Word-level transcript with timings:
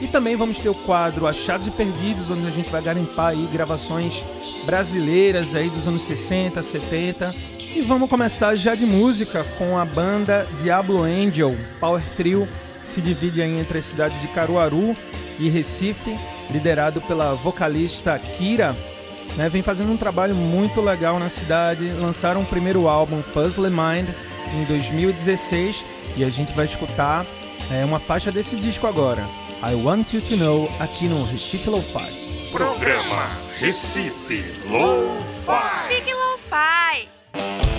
E 0.00 0.06
também 0.06 0.36
vamos 0.36 0.58
ter 0.58 0.68
o 0.68 0.74
quadro 0.74 1.26
Achados 1.26 1.66
e 1.66 1.70
Perdidos, 1.70 2.30
onde 2.30 2.46
a 2.46 2.50
gente 2.50 2.70
vai 2.70 2.82
garimpar 2.82 3.28
aí 3.28 3.48
gravações 3.52 4.22
brasileiras 4.64 5.54
aí 5.54 5.68
dos 5.68 5.88
anos 5.88 6.02
60, 6.02 6.62
70. 6.62 7.34
E 7.74 7.80
vamos 7.80 8.08
começar 8.08 8.54
já 8.54 8.74
de 8.74 8.84
música 8.84 9.44
com 9.58 9.78
a 9.78 9.84
banda 9.84 10.46
Diablo 10.60 11.02
Angel, 11.02 11.56
Power 11.80 12.02
Trio, 12.14 12.46
se 12.84 13.00
divide 13.00 13.42
aí 13.42 13.58
entre 13.58 13.78
as 13.78 13.84
cidades 13.84 14.20
de 14.20 14.28
Caruaru 14.28 14.94
e 15.38 15.48
Recife, 15.48 16.16
liderado 16.50 17.00
pela 17.00 17.34
vocalista 17.34 18.18
Kira. 18.18 18.76
Né, 19.36 19.48
vem 19.48 19.62
fazendo 19.62 19.90
um 19.90 19.96
trabalho 19.96 20.34
muito 20.34 20.80
legal 20.80 21.18
na 21.18 21.28
cidade, 21.28 21.88
lançaram 22.00 22.42
o 22.42 22.46
primeiro 22.46 22.86
álbum 22.86 23.22
Fuzzly 23.22 23.70
Mind 23.70 24.08
em 24.54 24.64
2016 24.64 25.86
e 26.16 26.24
a 26.24 26.28
gente 26.28 26.52
vai 26.52 26.66
escutar 26.66 27.24
é, 27.70 27.84
uma 27.84 27.98
faixa 27.98 28.30
desse 28.30 28.56
disco 28.56 28.86
agora. 28.86 29.22
I 29.62 29.74
Want 29.74 30.12
You 30.12 30.20
to 30.20 30.36
Know 30.36 30.68
aqui 30.80 31.06
no 31.06 31.24
Recife 31.24 31.70
Lo-Fi. 31.70 32.50
Programa 32.50 33.30
Recife 33.58 34.44
Lo-Fi. 34.68 35.88
Fique 35.88 36.12
Lo-Fi. 36.12 37.71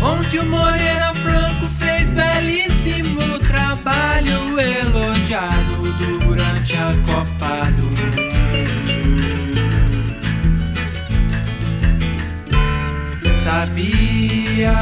Onde 0.00 0.38
o 0.38 0.46
Moreira 0.46 1.12
Franco 1.14 1.66
fez 1.78 2.12
belíssimo 2.12 3.38
trabalho 3.40 4.58
elogiado 4.58 5.92
durante 5.98 6.76
a 6.76 6.92
Copa 7.06 7.70
do 7.72 7.82
Mundo. 7.82 8.28
Sabia 13.42 14.74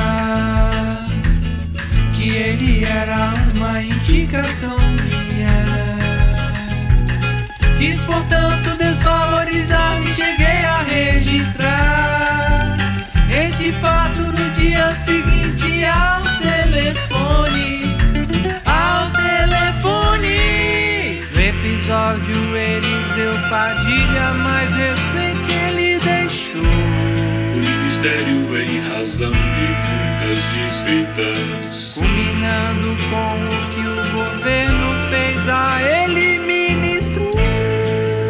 que 2.14 2.28
ele 2.28 2.84
era 2.84 3.32
uma 3.54 3.82
indicação 3.82 4.76
minha. 4.78 5.64
Quis, 7.78 7.98
portanto, 8.04 8.65
episódio 21.86 22.56
Eliseu 22.56 23.34
Padilha, 23.48 24.34
mais 24.42 24.70
recente, 24.74 25.52
ele 25.52 26.00
deixou. 26.00 26.60
O 26.60 27.58
ministério 27.58 28.58
em 28.58 28.80
razão 28.88 29.30
de 29.30 29.68
muitas 29.94 30.42
desfeitas. 30.52 31.92
Culminando 31.94 32.96
com 33.08 33.34
o 33.44 33.58
que 33.70 33.80
o 33.86 33.94
governo 34.12 34.88
fez 35.10 35.48
a 35.48 35.80
ele, 35.82 36.38
ministro. 36.40 37.30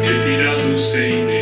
Retirado 0.03 0.77
sem 0.77 1.36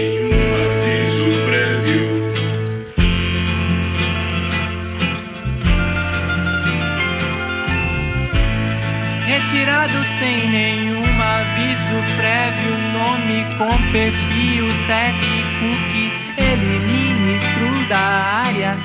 Retirado 9.55 10.03
sem 10.19 10.50
nenhum 10.50 11.21
aviso 11.21 12.17
prévio, 12.17 12.77
nome 12.91 13.45
com 13.57 13.91
perfil 13.93 14.65
técnico 14.85 15.67
que 15.93 16.12
ele, 16.41 16.79
ministro 16.79 17.88
da 17.88 17.97
área, 17.97 18.75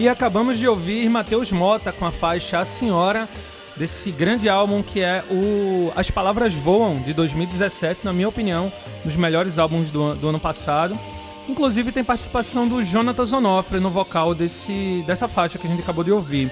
E 0.00 0.08
acabamos 0.08 0.58
de 0.58 0.66
ouvir 0.66 1.10
Matheus 1.10 1.52
Mota 1.52 1.92
com 1.92 2.06
a 2.06 2.10
faixa 2.10 2.58
A 2.58 2.64
Senhora, 2.64 3.28
desse 3.76 4.10
grande 4.10 4.48
álbum 4.48 4.82
que 4.82 5.02
é 5.02 5.22
o 5.30 5.92
As 5.94 6.10
Palavras 6.10 6.54
Voam, 6.54 6.96
de 7.02 7.12
2017, 7.12 8.06
na 8.06 8.10
minha 8.10 8.26
opinião, 8.26 8.72
um 9.04 9.08
dos 9.08 9.16
melhores 9.16 9.58
álbuns 9.58 9.90
do, 9.90 10.14
do 10.14 10.30
ano 10.30 10.40
passado. 10.40 10.98
Inclusive 11.46 11.92
tem 11.92 12.02
participação 12.02 12.66
do 12.66 12.82
Jonathan 12.82 13.36
Onofre 13.36 13.78
no 13.78 13.90
vocal 13.90 14.34
desse, 14.34 15.04
dessa 15.06 15.28
faixa 15.28 15.58
que 15.58 15.66
a 15.66 15.70
gente 15.70 15.82
acabou 15.82 16.02
de 16.02 16.12
ouvir. 16.12 16.50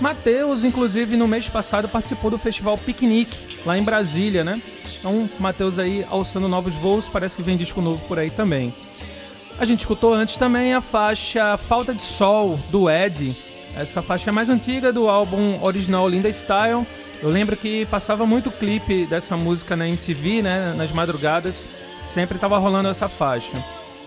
Matheus, 0.00 0.64
inclusive, 0.64 1.18
no 1.18 1.28
mês 1.28 1.50
passado 1.50 1.86
participou 1.86 2.30
do 2.30 2.38
festival 2.38 2.78
Piquenique, 2.78 3.58
lá 3.66 3.76
em 3.76 3.82
Brasília, 3.82 4.42
né? 4.42 4.58
Então, 4.98 5.28
Matheus 5.38 5.78
aí 5.78 6.06
alçando 6.08 6.48
novos 6.48 6.72
voos, 6.76 7.10
parece 7.10 7.36
que 7.36 7.42
vem 7.42 7.58
disco 7.58 7.82
novo 7.82 8.02
por 8.08 8.18
aí 8.18 8.30
também. 8.30 8.72
A 9.60 9.66
gente 9.66 9.80
escutou 9.80 10.14
antes 10.14 10.38
também 10.38 10.72
a 10.72 10.80
faixa 10.80 11.54
Falta 11.58 11.94
de 11.94 12.00
Sol, 12.00 12.58
do 12.70 12.88
Ed. 12.88 13.36
Essa 13.76 14.00
faixa 14.00 14.30
é 14.30 14.32
mais 14.32 14.48
antiga 14.48 14.90
do 14.90 15.06
álbum 15.06 15.62
original 15.62 16.08
Linda 16.08 16.30
Style. 16.30 16.86
Eu 17.20 17.28
lembro 17.28 17.54
que 17.54 17.84
passava 17.84 18.24
muito 18.24 18.50
clipe 18.50 19.04
dessa 19.04 19.36
música 19.36 19.76
na 19.76 19.86
MTV, 19.86 20.40
né, 20.40 20.72
nas 20.74 20.92
madrugadas. 20.92 21.62
Sempre 21.98 22.38
tava 22.38 22.56
rolando 22.56 22.88
essa 22.88 23.06
faixa. 23.06 23.52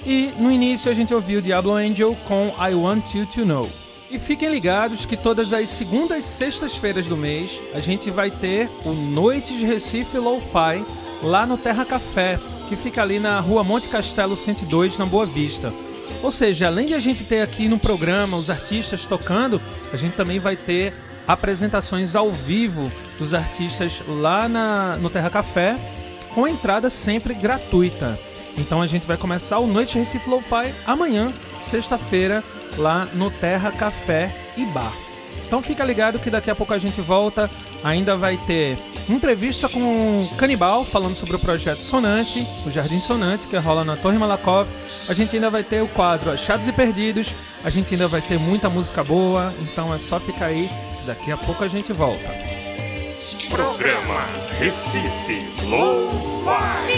E 0.03 0.31
no 0.39 0.51
início 0.51 0.89
a 0.89 0.93
gente 0.95 1.13
ouviu 1.13 1.39
Diablo 1.39 1.73
Angel 1.73 2.17
com 2.27 2.47
I 2.59 2.73
Want 2.73 3.13
You 3.13 3.27
to 3.27 3.45
Know. 3.45 3.69
E 4.09 4.17
fiquem 4.17 4.49
ligados 4.49 5.05
que 5.05 5.15
todas 5.15 5.53
as 5.53 5.69
segundas 5.69 6.17
e 6.17 6.27
sextas-feiras 6.27 7.05
do 7.05 7.15
mês 7.15 7.61
a 7.75 7.79
gente 7.79 8.09
vai 8.09 8.31
ter 8.31 8.67
o 8.83 8.91
Noites 8.91 9.59
de 9.59 9.67
Recife 9.67 10.17
Lo-Fi 10.17 10.83
lá 11.21 11.45
no 11.45 11.59
Terra 11.59 11.85
Café, 11.85 12.39
que 12.67 12.75
fica 12.75 13.01
ali 13.01 13.19
na 13.19 13.39
rua 13.39 13.63
Monte 13.63 13.89
Castelo 13.89 14.35
102, 14.35 14.97
na 14.97 15.05
Boa 15.05 15.25
Vista. 15.25 15.73
Ou 16.21 16.31
seja, 16.31 16.67
além 16.67 16.87
de 16.87 16.93
a 16.93 16.99
gente 16.99 17.23
ter 17.23 17.41
aqui 17.41 17.67
no 17.67 17.77
programa 17.77 18.37
os 18.37 18.49
artistas 18.49 19.05
tocando, 19.05 19.61
a 19.91 19.97
gente 19.97 20.15
também 20.15 20.39
vai 20.39 20.55
ter 20.55 20.93
apresentações 21.27 22.15
ao 22.15 22.31
vivo 22.31 22.91
dos 23.17 23.33
artistas 23.33 24.01
lá 24.07 24.47
na, 24.47 24.97
no 24.97 25.09
Terra 25.09 25.29
Café, 25.29 25.75
com 26.33 26.47
entrada 26.47 26.89
sempre 26.89 27.33
gratuita. 27.33 28.19
Então 28.57 28.81
a 28.81 28.87
gente 28.87 29.07
vai 29.07 29.17
começar 29.17 29.59
o 29.59 29.67
Noite 29.67 29.97
Recife 29.97 30.29
Lo-Fi 30.29 30.73
amanhã, 30.85 31.31
sexta-feira, 31.59 32.43
lá 32.77 33.05
no 33.13 33.31
Terra 33.31 33.71
Café 33.71 34.33
e 34.55 34.65
Bar. 34.65 34.93
Então 35.45 35.61
fica 35.61 35.83
ligado 35.83 36.19
que 36.19 36.29
daqui 36.29 36.49
a 36.49 36.55
pouco 36.55 36.73
a 36.73 36.79
gente 36.79 37.01
volta. 37.01 37.49
Ainda 37.83 38.15
vai 38.15 38.37
ter 38.37 38.77
entrevista 39.09 39.67
com 39.67 39.79
um 39.79 40.27
Canibal 40.37 40.85
falando 40.85 41.15
sobre 41.15 41.35
o 41.35 41.39
projeto 41.39 41.81
Sonante, 41.81 42.47
o 42.65 42.71
Jardim 42.71 42.99
Sonante, 42.99 43.47
que 43.47 43.57
rola 43.57 43.83
na 43.83 43.97
Torre 43.97 44.17
Malakoff. 44.17 44.71
A 45.09 45.13
gente 45.13 45.35
ainda 45.35 45.49
vai 45.49 45.63
ter 45.63 45.81
o 45.81 45.87
quadro 45.87 46.31
Achados 46.31 46.67
e 46.67 46.71
Perdidos, 46.71 47.33
a 47.63 47.69
gente 47.69 47.93
ainda 47.93 48.07
vai 48.07 48.21
ter 48.21 48.39
muita 48.39 48.69
música 48.69 49.03
boa, 49.03 49.53
então 49.61 49.93
é 49.93 49.97
só 49.97 50.19
ficar 50.19 50.47
aí, 50.47 50.69
daqui 51.05 51.31
a 51.31 51.37
pouco 51.37 51.63
a 51.63 51.67
gente 51.67 51.91
volta. 51.91 52.31
Programa 53.49 54.25
Recife 54.59 55.39
Lo-Fi. 55.63 56.93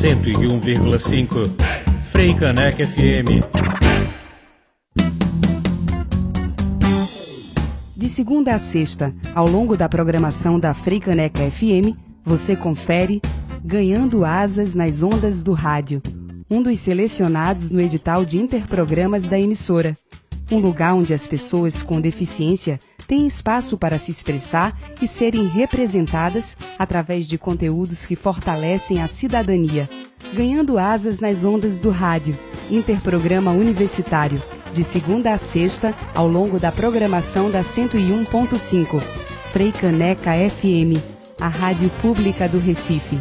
101,5 0.00 1.50
Frei 2.10 2.34
Caneca 2.34 2.86
FM. 2.86 3.44
De 7.94 8.08
segunda 8.08 8.54
a 8.54 8.58
sexta, 8.58 9.14
ao 9.34 9.46
longo 9.46 9.76
da 9.76 9.90
programação 9.90 10.58
da 10.58 10.72
Frei 10.72 11.00
Caneca 11.00 11.40
FM, 11.50 11.94
você 12.24 12.56
confere 12.56 13.20
Ganhando 13.62 14.24
Asas 14.24 14.74
nas 14.74 15.02
Ondas 15.02 15.42
do 15.42 15.52
Rádio, 15.52 16.00
um 16.50 16.62
dos 16.62 16.80
selecionados 16.80 17.70
no 17.70 17.82
edital 17.82 18.24
de 18.24 18.38
interprogramas 18.38 19.24
da 19.24 19.38
emissora. 19.38 19.94
Um 20.50 20.60
lugar 20.60 20.94
onde 20.94 21.12
as 21.12 21.26
pessoas 21.26 21.82
com 21.82 22.00
deficiência 22.00 22.80
têm 23.10 23.26
espaço 23.26 23.76
para 23.76 23.98
se 23.98 24.12
expressar 24.12 24.72
e 25.02 25.08
serem 25.08 25.48
representadas 25.48 26.56
através 26.78 27.26
de 27.26 27.36
conteúdos 27.36 28.06
que 28.06 28.14
fortalecem 28.14 29.02
a 29.02 29.08
cidadania. 29.08 29.90
Ganhando 30.32 30.78
Asas 30.78 31.18
nas 31.18 31.42
Ondas 31.42 31.80
do 31.80 31.90
Rádio, 31.90 32.38
interprograma 32.70 33.50
universitário 33.50 34.40
de 34.72 34.84
segunda 34.84 35.32
a 35.32 35.36
sexta, 35.36 35.92
ao 36.14 36.28
longo 36.28 36.60
da 36.60 36.70
programação 36.70 37.50
da 37.50 37.62
101.5. 37.62 39.02
Frei 39.52 39.72
Caneca 39.72 40.30
FM, 40.30 41.02
a 41.40 41.48
rádio 41.48 41.90
pública 42.00 42.48
do 42.48 42.60
Recife. 42.60 43.18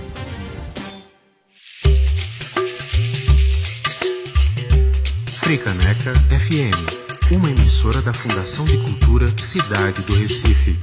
Fricaneca 5.42 6.14
FM, 6.30 7.09
uma 7.32 7.48
emissora 7.48 8.02
da 8.02 8.12
Fundação 8.12 8.66
de 8.66 8.76
Cultura 8.80 9.28
Cidade 9.38 10.02
do 10.02 10.14
Recife. 10.16 10.76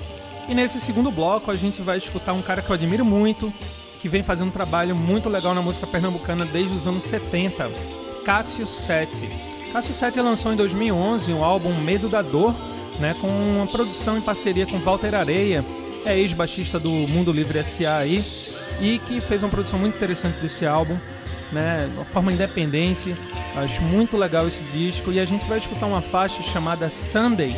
E 0.48 0.54
nesse 0.54 0.80
segundo 0.80 1.10
bloco 1.10 1.50
a 1.50 1.56
gente 1.56 1.82
vai 1.82 1.98
escutar 1.98 2.32
um 2.32 2.40
cara 2.40 2.62
que 2.62 2.70
eu 2.70 2.74
admiro 2.74 3.04
muito, 3.04 3.52
que 4.00 4.08
vem 4.08 4.22
fazendo 4.22 4.48
um 4.48 4.52
trabalho 4.52 4.96
muito 4.96 5.28
legal 5.28 5.54
na 5.54 5.60
música 5.60 5.86
pernambucana 5.86 6.46
desde 6.46 6.74
os 6.74 6.88
anos 6.88 7.02
70, 7.02 7.70
Cássio 8.24 8.66
Sete. 8.66 9.28
Cássio 9.72 9.92
Sete 9.92 10.18
lançou 10.20 10.50
em 10.50 10.56
2011 10.56 11.32
o 11.32 11.44
álbum 11.44 11.74
Medo 11.82 12.08
da 12.08 12.22
Dor, 12.22 12.54
né, 12.98 13.14
com 13.20 13.28
uma 13.28 13.66
produção 13.66 14.16
em 14.16 14.22
parceria 14.22 14.66
com 14.66 14.78
Walter 14.78 15.14
Areia, 15.14 15.62
é 16.06 16.18
ex-baixista 16.18 16.80
do 16.80 16.90
Mundo 16.90 17.30
Livre 17.30 17.62
SA 17.62 17.98
aí, 17.98 18.24
e 18.80 18.98
que 19.00 19.20
fez 19.20 19.42
uma 19.42 19.50
produção 19.50 19.78
muito 19.78 19.96
interessante 19.96 20.40
desse 20.40 20.64
álbum, 20.64 20.96
né, 21.52 21.86
de 21.90 21.96
uma 21.96 22.06
forma 22.06 22.32
independente. 22.32 23.14
Acho 23.54 23.82
muito 23.82 24.16
legal 24.16 24.48
esse 24.48 24.62
disco 24.72 25.12
e 25.12 25.20
a 25.20 25.24
gente 25.26 25.44
vai 25.46 25.58
escutar 25.58 25.84
uma 25.84 26.00
faixa 26.00 26.42
chamada 26.42 26.88
Sunday, 26.88 27.54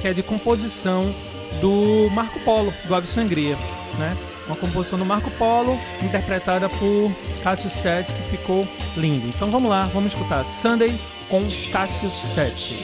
que 0.00 0.08
é 0.08 0.12
de 0.12 0.24
composição 0.24 1.14
do 1.60 2.10
Marco 2.10 2.38
Polo, 2.40 2.72
do 2.84 2.94
Ave 2.94 3.06
Sangria, 3.06 3.56
né? 3.98 4.16
Uma 4.46 4.56
composição 4.56 4.98
do 4.98 5.04
Marco 5.04 5.30
Polo, 5.32 5.78
interpretada 6.02 6.68
por 6.68 7.12
Cássio 7.42 7.70
Sete, 7.70 8.12
que 8.12 8.36
ficou 8.36 8.66
lindo. 8.96 9.28
Então 9.28 9.50
vamos 9.50 9.70
lá, 9.70 9.84
vamos 9.94 10.12
escutar 10.12 10.44
Sunday 10.44 10.92
com 11.28 11.40
Cássio 11.70 12.10
Sete. 12.10 12.76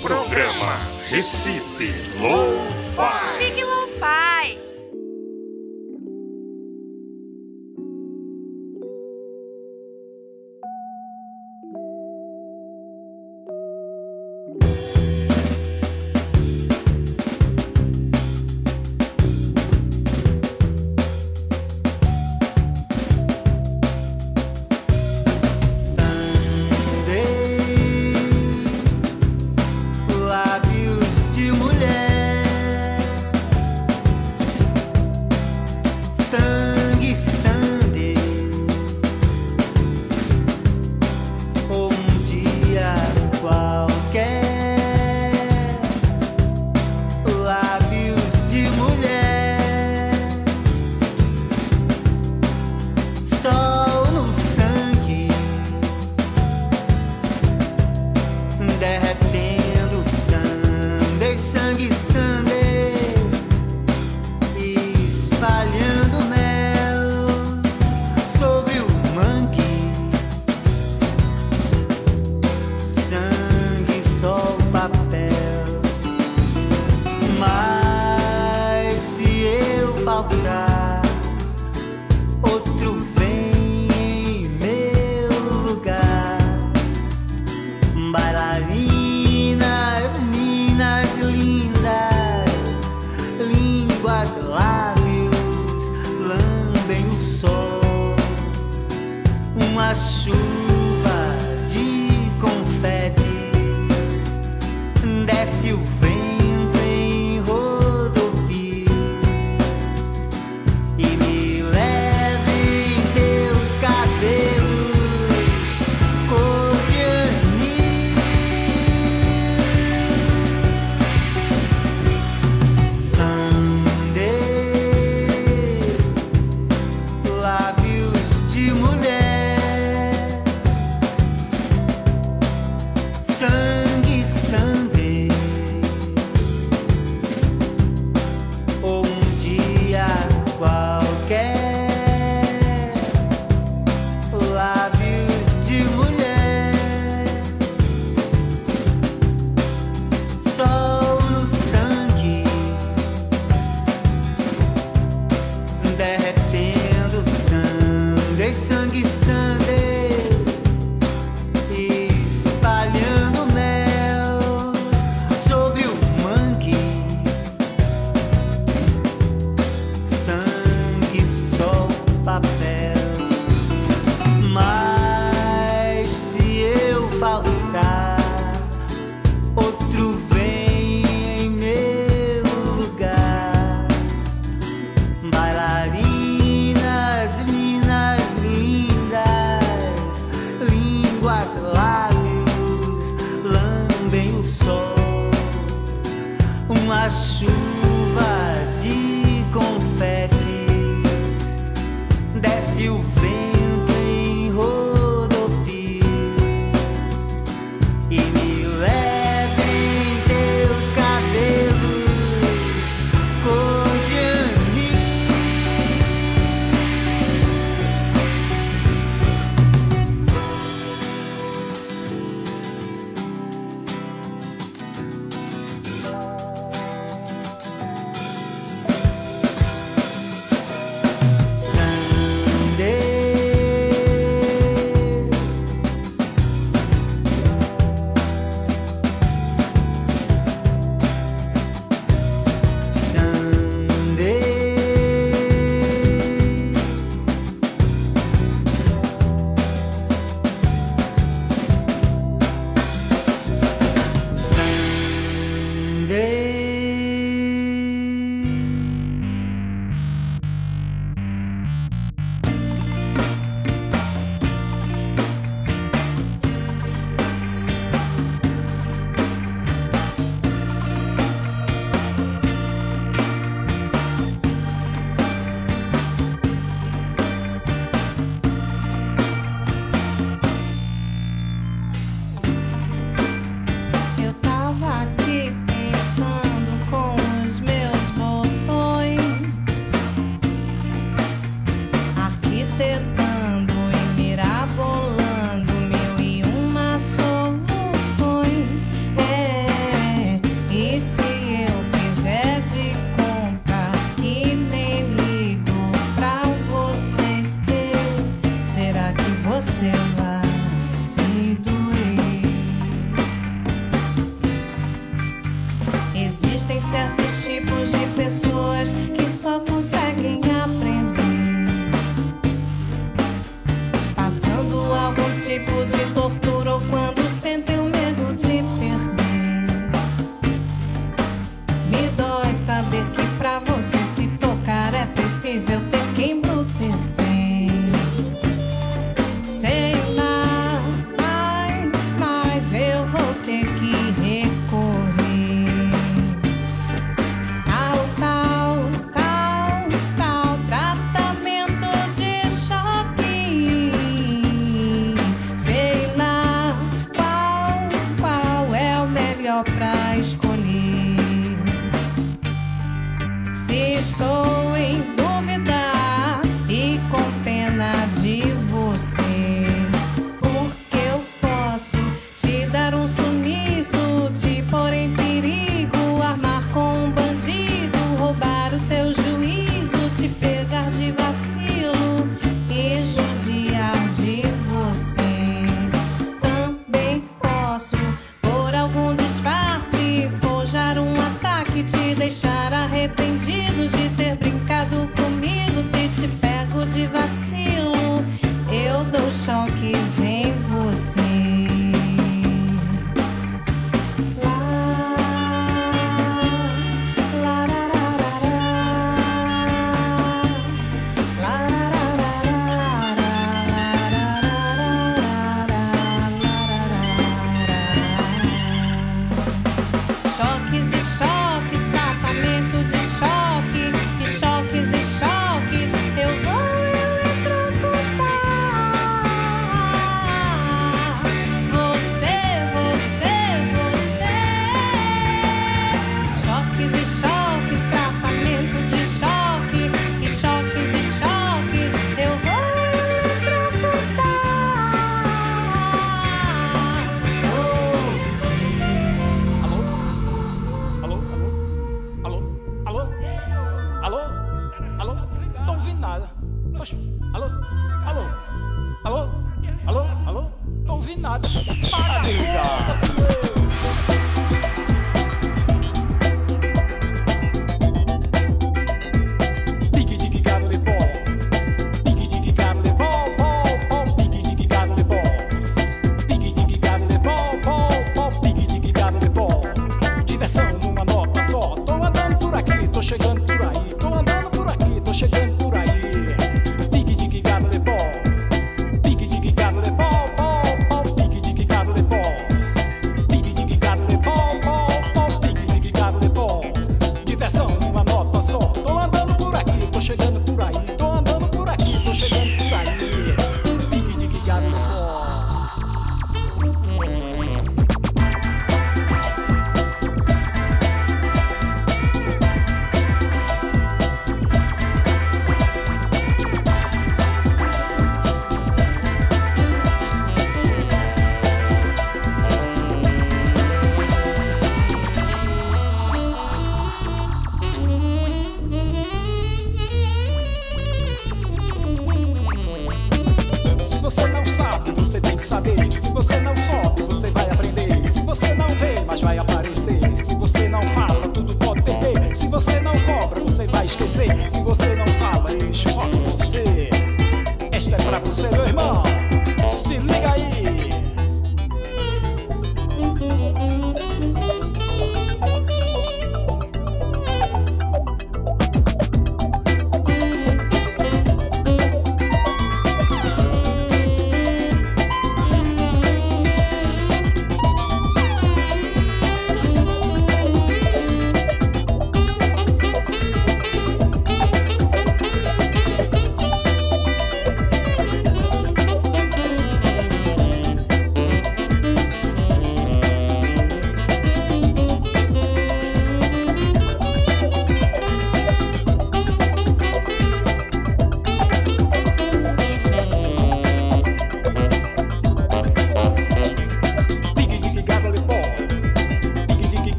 Programa 0.00 0.80
Recife 1.08 1.94
Lo-Fi. 2.18 3.38
Fique 3.38 3.62
Lo-Fi. 3.62 4.71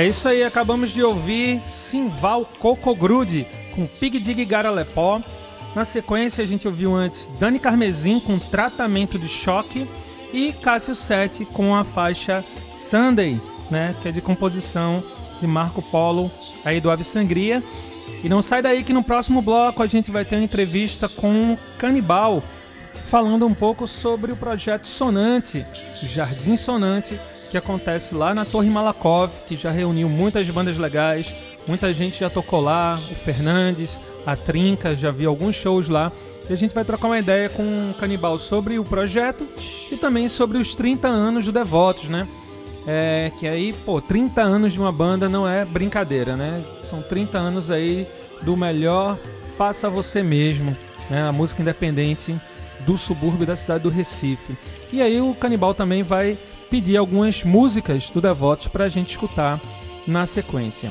É 0.00 0.06
isso 0.06 0.26
aí, 0.26 0.42
acabamos 0.42 0.92
de 0.92 1.02
ouvir 1.02 1.62
Simval 1.62 2.48
Cocogrude 2.58 3.46
com 3.74 3.86
Pig 3.86 4.18
Dig 4.18 4.46
Garalepó. 4.46 5.20
Na 5.76 5.84
sequência, 5.84 6.42
a 6.42 6.46
gente 6.46 6.66
ouviu 6.66 6.94
antes 6.94 7.28
Dani 7.38 7.58
Carmesim 7.58 8.18
com 8.18 8.38
Tratamento 8.38 9.18
de 9.18 9.28
Choque 9.28 9.86
e 10.32 10.54
Cássio 10.54 10.94
Sete 10.94 11.44
com 11.44 11.76
a 11.76 11.84
faixa 11.84 12.42
Sunday, 12.74 13.38
né, 13.70 13.94
que 14.00 14.08
é 14.08 14.10
de 14.10 14.22
composição 14.22 15.04
de 15.38 15.46
Marco 15.46 15.82
Polo 15.82 16.30
aí 16.64 16.80
do 16.80 16.90
Ave 16.90 17.04
Sangria. 17.04 17.62
E 18.24 18.28
não 18.30 18.40
sai 18.40 18.62
daí 18.62 18.82
que 18.82 18.94
no 18.94 19.02
próximo 19.02 19.42
bloco 19.42 19.82
a 19.82 19.86
gente 19.86 20.10
vai 20.10 20.24
ter 20.24 20.36
uma 20.36 20.44
entrevista 20.44 21.10
com 21.10 21.58
Canibal, 21.76 22.42
falando 23.04 23.46
um 23.46 23.52
pouco 23.52 23.86
sobre 23.86 24.32
o 24.32 24.36
projeto 24.36 24.86
Sonante, 24.86 25.62
Jardim 26.02 26.56
Sonante, 26.56 27.20
que 27.50 27.58
acontece 27.58 28.14
lá 28.14 28.32
na 28.32 28.44
Torre 28.44 28.70
Malakoff, 28.70 29.42
que 29.46 29.56
já 29.56 29.70
reuniu 29.70 30.08
muitas 30.08 30.48
bandas 30.48 30.78
legais, 30.78 31.34
muita 31.66 31.92
gente 31.92 32.20
já 32.20 32.30
tocou 32.30 32.60
lá, 32.60 32.98
o 33.10 33.14
Fernandes, 33.14 34.00
a 34.24 34.36
Trinca, 34.36 34.94
já 34.94 35.10
vi 35.10 35.26
alguns 35.26 35.56
shows 35.56 35.88
lá. 35.88 36.12
E 36.48 36.52
a 36.52 36.56
gente 36.56 36.74
vai 36.74 36.84
trocar 36.84 37.08
uma 37.08 37.18
ideia 37.18 37.48
com 37.48 37.90
o 37.90 37.94
Canibal 37.94 38.38
sobre 38.38 38.78
o 38.78 38.84
projeto 38.84 39.48
e 39.90 39.96
também 39.96 40.28
sobre 40.28 40.58
os 40.58 40.74
30 40.74 41.08
anos 41.08 41.44
do 41.44 41.52
Devotos, 41.52 42.08
né? 42.08 42.26
É, 42.86 43.30
que 43.38 43.46
aí, 43.46 43.72
pô, 43.72 44.00
30 44.00 44.40
anos 44.40 44.72
de 44.72 44.80
uma 44.80 44.90
banda 44.90 45.28
não 45.28 45.46
é 45.46 45.64
brincadeira, 45.64 46.36
né? 46.36 46.64
São 46.82 47.02
30 47.02 47.36
anos 47.36 47.70
aí 47.70 48.06
do 48.42 48.56
melhor 48.56 49.18
Faça 49.56 49.90
Você 49.90 50.22
Mesmo, 50.22 50.76
né? 51.08 51.22
A 51.28 51.32
música 51.32 51.62
independente 51.62 52.34
do 52.86 52.96
subúrbio 52.96 53.46
da 53.46 53.54
cidade 53.54 53.82
do 53.82 53.90
Recife. 53.90 54.56
E 54.92 55.02
aí 55.02 55.20
o 55.20 55.34
Canibal 55.34 55.74
também 55.74 56.02
vai 56.02 56.38
pedir 56.70 56.96
algumas 56.96 57.42
músicas 57.42 58.08
do 58.10 58.20
Devotos 58.20 58.68
pra 58.68 58.88
gente 58.88 59.10
escutar 59.10 59.60
na 60.06 60.24
sequência. 60.24 60.90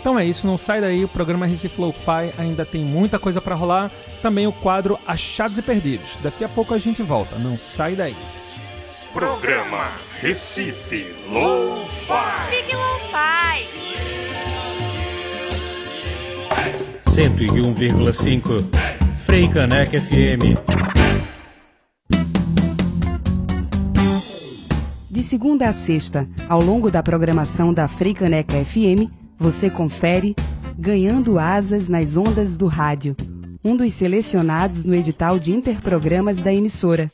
Então 0.00 0.18
é 0.18 0.24
isso, 0.24 0.46
não 0.46 0.58
sai 0.58 0.82
daí, 0.82 1.02
o 1.02 1.08
programa 1.08 1.46
Recife 1.46 1.80
Lo-Fi 1.80 2.34
ainda 2.36 2.66
tem 2.66 2.82
muita 2.82 3.18
coisa 3.18 3.40
pra 3.40 3.54
rolar. 3.54 3.90
Também 4.20 4.46
o 4.46 4.52
quadro 4.52 4.98
Achados 5.06 5.56
e 5.56 5.62
Perdidos. 5.62 6.18
Daqui 6.22 6.44
a 6.44 6.48
pouco 6.48 6.74
a 6.74 6.78
gente 6.78 7.02
volta, 7.02 7.38
não 7.38 7.56
sai 7.56 7.94
daí. 7.94 8.14
Programa 9.14 9.92
Recife 10.20 11.06
Lo-Fi. 11.30 12.50
Big 12.50 12.76
Lo-Fi. 12.76 13.84
101,5 17.08 18.64
Frei 19.24 19.48
Caneca 19.48 19.98
FM. 19.98 20.58
Segunda 25.24 25.70
a 25.70 25.72
sexta, 25.72 26.28
ao 26.48 26.60
longo 26.60 26.90
da 26.90 27.02
programação 27.02 27.72
da 27.72 27.88
Freicaneca 27.88 28.62
FM, 28.62 29.10
você 29.38 29.70
confere 29.70 30.36
Ganhando 30.78 31.38
Asas 31.38 31.88
nas 31.88 32.16
Ondas 32.16 32.58
do 32.58 32.66
Rádio, 32.66 33.16
um 33.64 33.74
dos 33.74 33.94
selecionados 33.94 34.84
no 34.84 34.94
edital 34.94 35.38
de 35.38 35.50
interprogramas 35.50 36.38
da 36.38 36.52
emissora. 36.52 37.10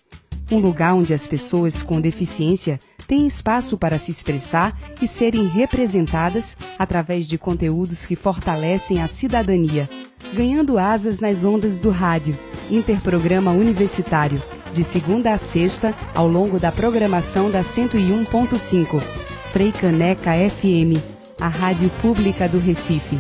Um 0.51 0.59
lugar 0.59 0.95
onde 0.95 1.15
as 1.15 1.29
pessoas 1.29 1.85
com 1.85 2.01
deficiência 2.01 2.81
têm 3.11 3.27
espaço 3.27 3.77
para 3.77 3.99
se 3.99 4.13
expressar 4.13 4.73
e 5.03 5.09
serem 5.09 5.49
representadas 5.49 6.57
através 6.79 7.27
de 7.27 7.37
conteúdos 7.37 8.07
que 8.07 8.15
fortalecem 8.15 9.03
a 9.03 9.09
cidadania. 9.09 9.91
Ganhando 10.33 10.79
Asas 10.79 11.19
nas 11.19 11.43
Ondas 11.43 11.81
do 11.81 11.91
Rádio, 11.91 12.39
interprograma 12.71 13.51
universitário 13.51 14.41
de 14.73 14.85
segunda 14.85 15.33
a 15.33 15.37
sexta, 15.37 15.93
ao 16.15 16.29
longo 16.29 16.61
da 16.61 16.71
programação 16.71 17.51
da 17.51 17.63
101.5. 17.63 19.03
Frei 19.53 19.73
Caneca 19.73 20.31
FM, 20.31 21.03
a 21.41 21.49
rádio 21.49 21.91
pública 22.01 22.49
do 22.49 22.61
Recife. 22.61 23.19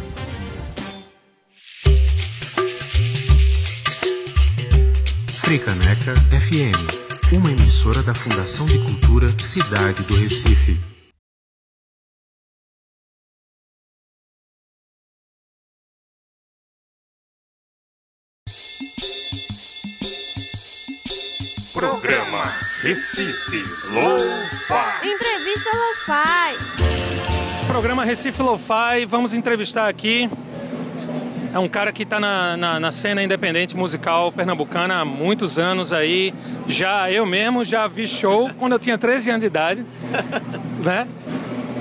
Fricaneca 5.43 6.15
FM, 6.15 7.00
uma 7.33 7.51
emissora 7.51 8.03
da 8.03 8.13
Fundação 8.13 8.67
de 8.67 8.77
Cultura 8.79 9.29
Cidade 9.39 10.03
do 10.03 10.15
Recife. 10.15 10.77
Programa 21.73 22.47
Recife 22.83 23.63
Lo-Fi. 23.93 25.09
Entrevista 25.09 25.71
Lo-Fi. 25.73 27.67
Programa 27.69 28.05
Recife 28.05 28.43
Lo-Fi, 28.43 29.07
vamos 29.07 29.35
entrevistar 29.35 29.89
aqui. 29.89 30.29
É 31.53 31.59
um 31.59 31.69
cara 31.69 31.91
que 31.93 32.05
está 32.05 32.21
na, 32.21 32.57
na, 32.57 32.79
na 32.79 32.93
cena 32.93 33.23
independente 33.23 33.77
musical 33.77 34.31
pernambucana 34.31 35.01
há 35.01 35.05
muitos 35.05 35.59
anos 35.59 35.93
aí. 35.93 36.33
Já 36.69 37.11
eu 37.11 37.27
mesmo 37.27 37.65
já 37.65 37.89
vi 37.89 38.07
show 38.07 38.49
quando 38.57 38.73
eu 38.73 38.79
tinha 38.79 38.97
13 38.97 39.31
anos 39.31 39.41
de 39.41 39.47
idade, 39.47 39.85
né? 40.85 41.09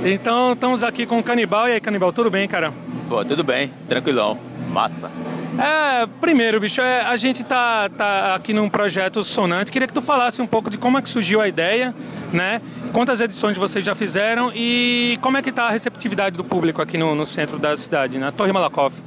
Então 0.03 0.53
estamos 0.53 0.83
aqui 0.83 1.05
com 1.05 1.19
o 1.19 1.23
Canibal. 1.23 1.69
E 1.69 1.73
aí, 1.73 1.79
Canibal, 1.79 2.11
tudo 2.11 2.31
bem, 2.31 2.47
cara? 2.47 2.73
Pô, 3.07 3.23
tudo 3.23 3.43
bem, 3.43 3.71
tranquilão, 3.87 4.39
massa. 4.71 5.11
É, 5.59 6.07
primeiro, 6.21 6.59
bicho, 6.59 6.81
é, 6.81 7.01
a 7.01 7.17
gente 7.17 7.43
tá, 7.43 7.89
tá 7.89 8.33
aqui 8.33 8.53
num 8.53 8.69
projeto 8.69 9.23
sonante. 9.23 9.71
Queria 9.71 9.87
que 9.87 9.93
tu 9.93 10.01
falasse 10.01 10.41
um 10.41 10.47
pouco 10.47 10.69
de 10.69 10.77
como 10.77 10.97
é 10.97 11.01
que 11.01 11.09
surgiu 11.09 11.41
a 11.41 11.47
ideia, 11.47 11.93
né? 12.31 12.61
Quantas 12.93 13.19
edições 13.21 13.57
vocês 13.57 13.83
já 13.83 13.93
fizeram 13.93 14.51
e 14.55 15.17
como 15.21 15.37
é 15.37 15.41
que 15.41 15.51
tá 15.51 15.65
a 15.67 15.71
receptividade 15.71 16.37
do 16.37 16.43
público 16.43 16.81
aqui 16.81 16.97
no, 16.97 17.13
no 17.13 17.25
centro 17.25 17.59
da 17.59 17.75
cidade, 17.75 18.17
na 18.17 18.31
Torre 18.31 18.51
Malakoff. 18.51 19.03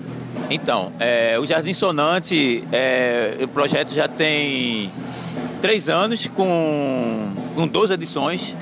Então, 0.51 0.93
é, 1.01 1.39
o 1.39 1.47
Jardim 1.47 1.73
Sonante, 1.73 2.65
é, 2.73 3.39
o 3.41 3.49
projeto 3.49 3.93
já 3.93 4.07
tem 4.07 4.91
três 5.61 5.89
anos 5.89 6.27
com, 6.27 7.33
com 7.55 7.67
12 7.67 7.95
edições 7.95 8.57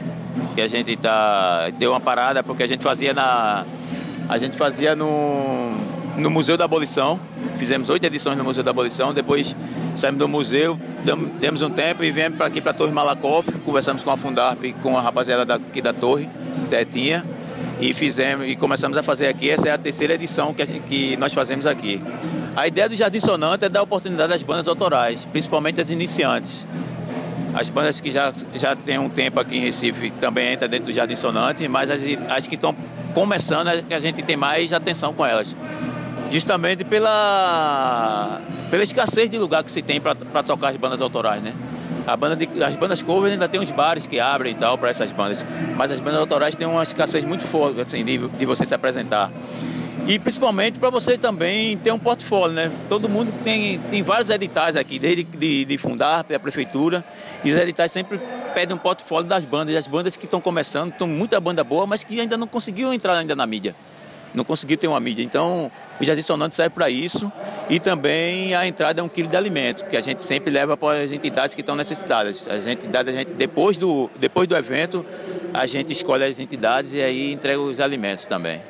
que 0.54 0.60
a 0.60 0.68
gente 0.68 0.96
tá 0.96 1.70
deu 1.78 1.92
uma 1.92 2.00
parada 2.00 2.42
porque 2.42 2.62
a 2.62 2.66
gente 2.66 2.82
fazia 2.82 3.12
na 3.14 3.64
a 4.28 4.38
gente 4.38 4.56
fazia 4.56 4.94
no 4.94 5.72
no 6.16 6.30
Museu 6.30 6.56
da 6.56 6.64
Abolição. 6.64 7.18
Fizemos 7.56 7.88
oito 7.88 8.04
edições 8.04 8.36
no 8.36 8.44
Museu 8.44 8.62
da 8.62 8.70
Abolição 8.70 9.14
depois 9.14 9.56
saímos 9.96 10.18
do 10.18 10.28
museu 10.28 10.78
demos 11.40 11.62
um 11.62 11.70
tempo 11.70 12.04
e 12.04 12.10
viemos 12.10 12.36
para 12.36 12.46
aqui 12.46 12.60
para 12.60 12.70
a 12.70 12.74
Torre 12.74 12.92
Malakoff. 12.92 13.50
Conversamos 13.64 14.02
com 14.02 14.10
a 14.10 14.16
Fundarp 14.16 14.62
com 14.82 14.96
a 14.96 15.00
rapaziada 15.00 15.44
daqui 15.44 15.80
da 15.80 15.92
Torre 15.92 16.28
Tetinha 16.68 17.24
e 17.80 17.92
fizemos 17.94 18.46
e 18.46 18.56
começamos 18.56 18.96
a 18.96 19.02
fazer 19.02 19.28
aqui 19.28 19.50
essa 19.50 19.68
é 19.68 19.72
a 19.72 19.78
terceira 19.78 20.14
edição 20.14 20.52
que, 20.52 20.64
gente- 20.64 20.80
que 20.86 21.16
nós 21.16 21.32
fazemos 21.32 21.66
aqui 21.66 22.02
a 22.56 22.66
ideia 22.66 22.88
do 22.88 22.94
Jardim 22.96 23.20
Sonante 23.20 23.64
é 23.64 23.68
dar 23.68 23.82
oportunidade 23.82 24.32
às 24.32 24.42
bandas 24.42 24.68
autorais 24.68 25.24
principalmente 25.24 25.80
às 25.80 25.90
iniciantes 25.90 26.66
as 27.54 27.68
bandas 27.70 28.00
que 28.00 28.12
já, 28.12 28.32
já 28.54 28.76
têm 28.76 28.98
um 28.98 29.08
tempo 29.08 29.40
aqui 29.40 29.56
em 29.56 29.60
Recife 29.60 30.10
também 30.20 30.52
entram 30.54 30.68
dentro 30.68 30.86
do 30.86 30.92
Jardim 30.92 31.16
Sonante, 31.16 31.66
mas 31.66 31.90
as, 31.90 32.00
as 32.28 32.46
que 32.46 32.54
estão 32.54 32.72
começando, 33.12 33.66
é 33.68 33.82
a 33.92 33.98
gente 33.98 34.22
tem 34.22 34.36
mais 34.36 34.72
atenção 34.72 35.12
com 35.12 35.26
elas. 35.26 35.56
Justamente 36.30 36.84
pela, 36.84 38.40
pela 38.70 38.84
escassez 38.84 39.28
de 39.28 39.36
lugar 39.36 39.64
que 39.64 39.70
se 39.72 39.82
tem 39.82 40.00
para 40.00 40.14
tocar 40.44 40.68
as 40.68 40.76
bandas 40.76 41.00
autorais, 41.00 41.42
né? 41.42 41.52
A 42.10 42.16
banda 42.16 42.34
de, 42.34 42.64
as 42.64 42.74
bandas 42.74 43.00
covers 43.02 43.32
ainda 43.32 43.48
tem 43.48 43.60
uns 43.60 43.70
bares 43.70 44.04
que 44.04 44.18
abrem 44.18 44.52
e 44.52 44.56
tal 44.56 44.76
para 44.76 44.90
essas 44.90 45.12
bandas, 45.12 45.46
mas 45.76 45.92
as 45.92 46.00
bandas 46.00 46.18
autorais 46.18 46.56
têm 46.56 46.66
uma 46.66 46.82
escassez 46.82 47.24
muito 47.24 47.44
forte 47.44 47.80
assim, 47.80 48.04
de, 48.04 48.18
de 48.18 48.44
você 48.44 48.66
se 48.66 48.74
apresentar. 48.74 49.30
E 50.08 50.18
principalmente 50.18 50.80
para 50.80 50.90
você 50.90 51.16
também 51.16 51.76
ter 51.76 51.92
um 51.92 51.98
portfólio, 52.00 52.52
né? 52.52 52.72
Todo 52.88 53.08
mundo 53.08 53.32
tem, 53.44 53.78
tem 53.90 54.02
vários 54.02 54.28
editais 54.28 54.74
aqui, 54.74 54.98
desde 54.98 55.22
de, 55.22 55.64
de 55.64 55.78
Fundar, 55.78 56.26
a 56.34 56.38
prefeitura, 56.40 57.04
e 57.44 57.52
os 57.52 57.60
editais 57.60 57.92
sempre 57.92 58.20
pedem 58.52 58.74
um 58.74 58.78
portfólio 58.78 59.28
das 59.28 59.44
bandas. 59.44 59.72
E 59.72 59.76
as 59.76 59.86
bandas 59.86 60.16
que 60.16 60.24
estão 60.24 60.40
começando, 60.40 60.90
estão 60.90 61.06
muita 61.06 61.38
banda 61.38 61.62
boa, 61.62 61.86
mas 61.86 62.02
que 62.02 62.20
ainda 62.20 62.36
não 62.36 62.48
conseguiu 62.48 62.92
entrar 62.92 63.18
ainda 63.18 63.36
na 63.36 63.46
mídia. 63.46 63.76
Não 64.34 64.44
conseguiu 64.44 64.76
ter 64.76 64.86
uma 64.86 65.00
mídia. 65.00 65.22
Então, 65.22 65.70
o 66.00 66.04
Jardim 66.04 66.22
Sonante 66.22 66.54
serve 66.54 66.74
para 66.74 66.88
isso. 66.88 67.30
E 67.68 67.78
também 67.78 68.54
a 68.54 68.66
entrada 68.66 69.00
é 69.00 69.04
um 69.04 69.08
quilo 69.08 69.28
de 69.28 69.36
alimento, 69.36 69.84
que 69.86 69.96
a 69.96 70.00
gente 70.00 70.22
sempre 70.22 70.50
leva 70.50 70.76
para 70.76 71.02
as 71.02 71.12
entidades 71.12 71.54
que 71.54 71.60
estão 71.60 71.76
necessitadas. 71.76 72.48
As 72.48 72.66
entidades, 72.66 73.14
a 73.14 73.16
gente, 73.18 73.32
depois, 73.32 73.76
do, 73.76 74.10
depois 74.18 74.48
do 74.48 74.56
evento, 74.56 75.04
a 75.52 75.66
gente 75.66 75.92
escolhe 75.92 76.24
as 76.24 76.38
entidades 76.38 76.92
e 76.92 77.02
aí 77.02 77.32
entrega 77.32 77.60
os 77.60 77.80
alimentos 77.80 78.26
também. 78.26 78.60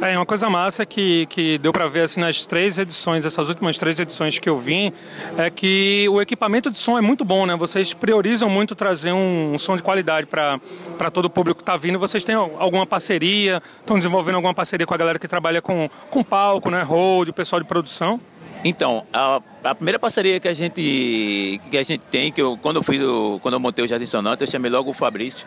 É, 0.00 0.14
uma 0.16 0.26
coisa 0.26 0.50
massa 0.50 0.84
que, 0.84 1.24
que 1.26 1.56
deu 1.56 1.72
pra 1.72 1.86
ver 1.88 2.02
assim 2.02 2.20
nas 2.20 2.44
três 2.44 2.76
edições, 2.76 3.24
essas 3.24 3.48
últimas 3.48 3.78
três 3.78 3.98
edições 3.98 4.38
que 4.38 4.48
eu 4.48 4.56
vim, 4.56 4.92
é 5.38 5.48
que 5.48 6.06
o 6.10 6.20
equipamento 6.20 6.70
de 6.70 6.76
som 6.76 6.98
é 6.98 7.00
muito 7.00 7.24
bom, 7.24 7.46
né? 7.46 7.56
Vocês 7.56 7.94
priorizam 7.94 8.50
muito 8.50 8.74
trazer 8.74 9.12
um, 9.12 9.54
um 9.54 9.58
som 9.58 9.74
de 9.74 9.82
qualidade 9.82 10.26
para 10.26 11.10
todo 11.10 11.24
o 11.24 11.30
público 11.30 11.58
que 11.58 11.64
tá 11.64 11.78
vindo. 11.78 11.98
Vocês 11.98 12.24
têm 12.24 12.34
alguma 12.34 12.86
parceria? 12.86 13.62
Estão 13.80 13.96
desenvolvendo 13.96 14.34
alguma 14.34 14.52
parceria 14.52 14.86
com 14.86 14.92
a 14.92 14.98
galera 14.98 15.18
que 15.18 15.26
trabalha 15.26 15.62
com, 15.62 15.88
com 16.10 16.22
palco, 16.22 16.70
né? 16.70 16.82
Hold, 16.82 17.30
o 17.30 17.32
pessoal 17.32 17.60
de 17.60 17.66
produção? 17.66 18.20
Então, 18.64 19.06
a, 19.12 19.40
a 19.64 19.74
primeira 19.74 19.98
parceria 19.98 20.38
que 20.40 20.48
a 20.48 20.54
gente 20.54 21.60
que 21.70 21.78
a 21.78 21.82
gente 21.82 22.02
tem, 22.10 22.30
que 22.30 22.42
eu 22.42 22.58
quando 22.60 22.76
eu 22.76 22.82
fiz 22.82 23.00
o, 23.00 23.38
quando 23.40 23.54
eu 23.54 23.60
montei 23.60 23.84
o 23.84 23.88
Jardim 23.88 24.06
Sonante, 24.06 24.42
eu 24.42 24.46
chamei 24.46 24.70
logo 24.70 24.90
o 24.90 24.94
Fabrício, 24.94 25.46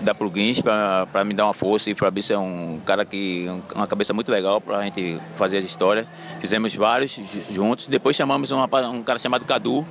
da 0.00 0.14
Plugins 0.14 0.60
para 0.60 1.24
me 1.24 1.34
dar 1.34 1.44
uma 1.44 1.52
força 1.54 1.90
e 1.90 1.94
Fabrício 1.94 2.34
é 2.34 2.38
um 2.38 2.80
cara 2.84 3.04
que 3.04 3.46
uma 3.74 3.86
cabeça 3.86 4.12
muito 4.12 4.32
legal 4.32 4.60
para 4.60 4.78
a 4.78 4.82
gente 4.84 5.20
fazer 5.36 5.58
as 5.58 5.64
histórias. 5.64 6.06
Fizemos 6.40 6.74
vários 6.74 7.12
ju- 7.12 7.42
juntos. 7.50 7.86
Depois 7.86 8.16
chamamos 8.16 8.50
pa- 8.70 8.88
um 8.88 9.02
cara 9.02 9.18
chamado 9.18 9.44
Cadu, 9.44 9.86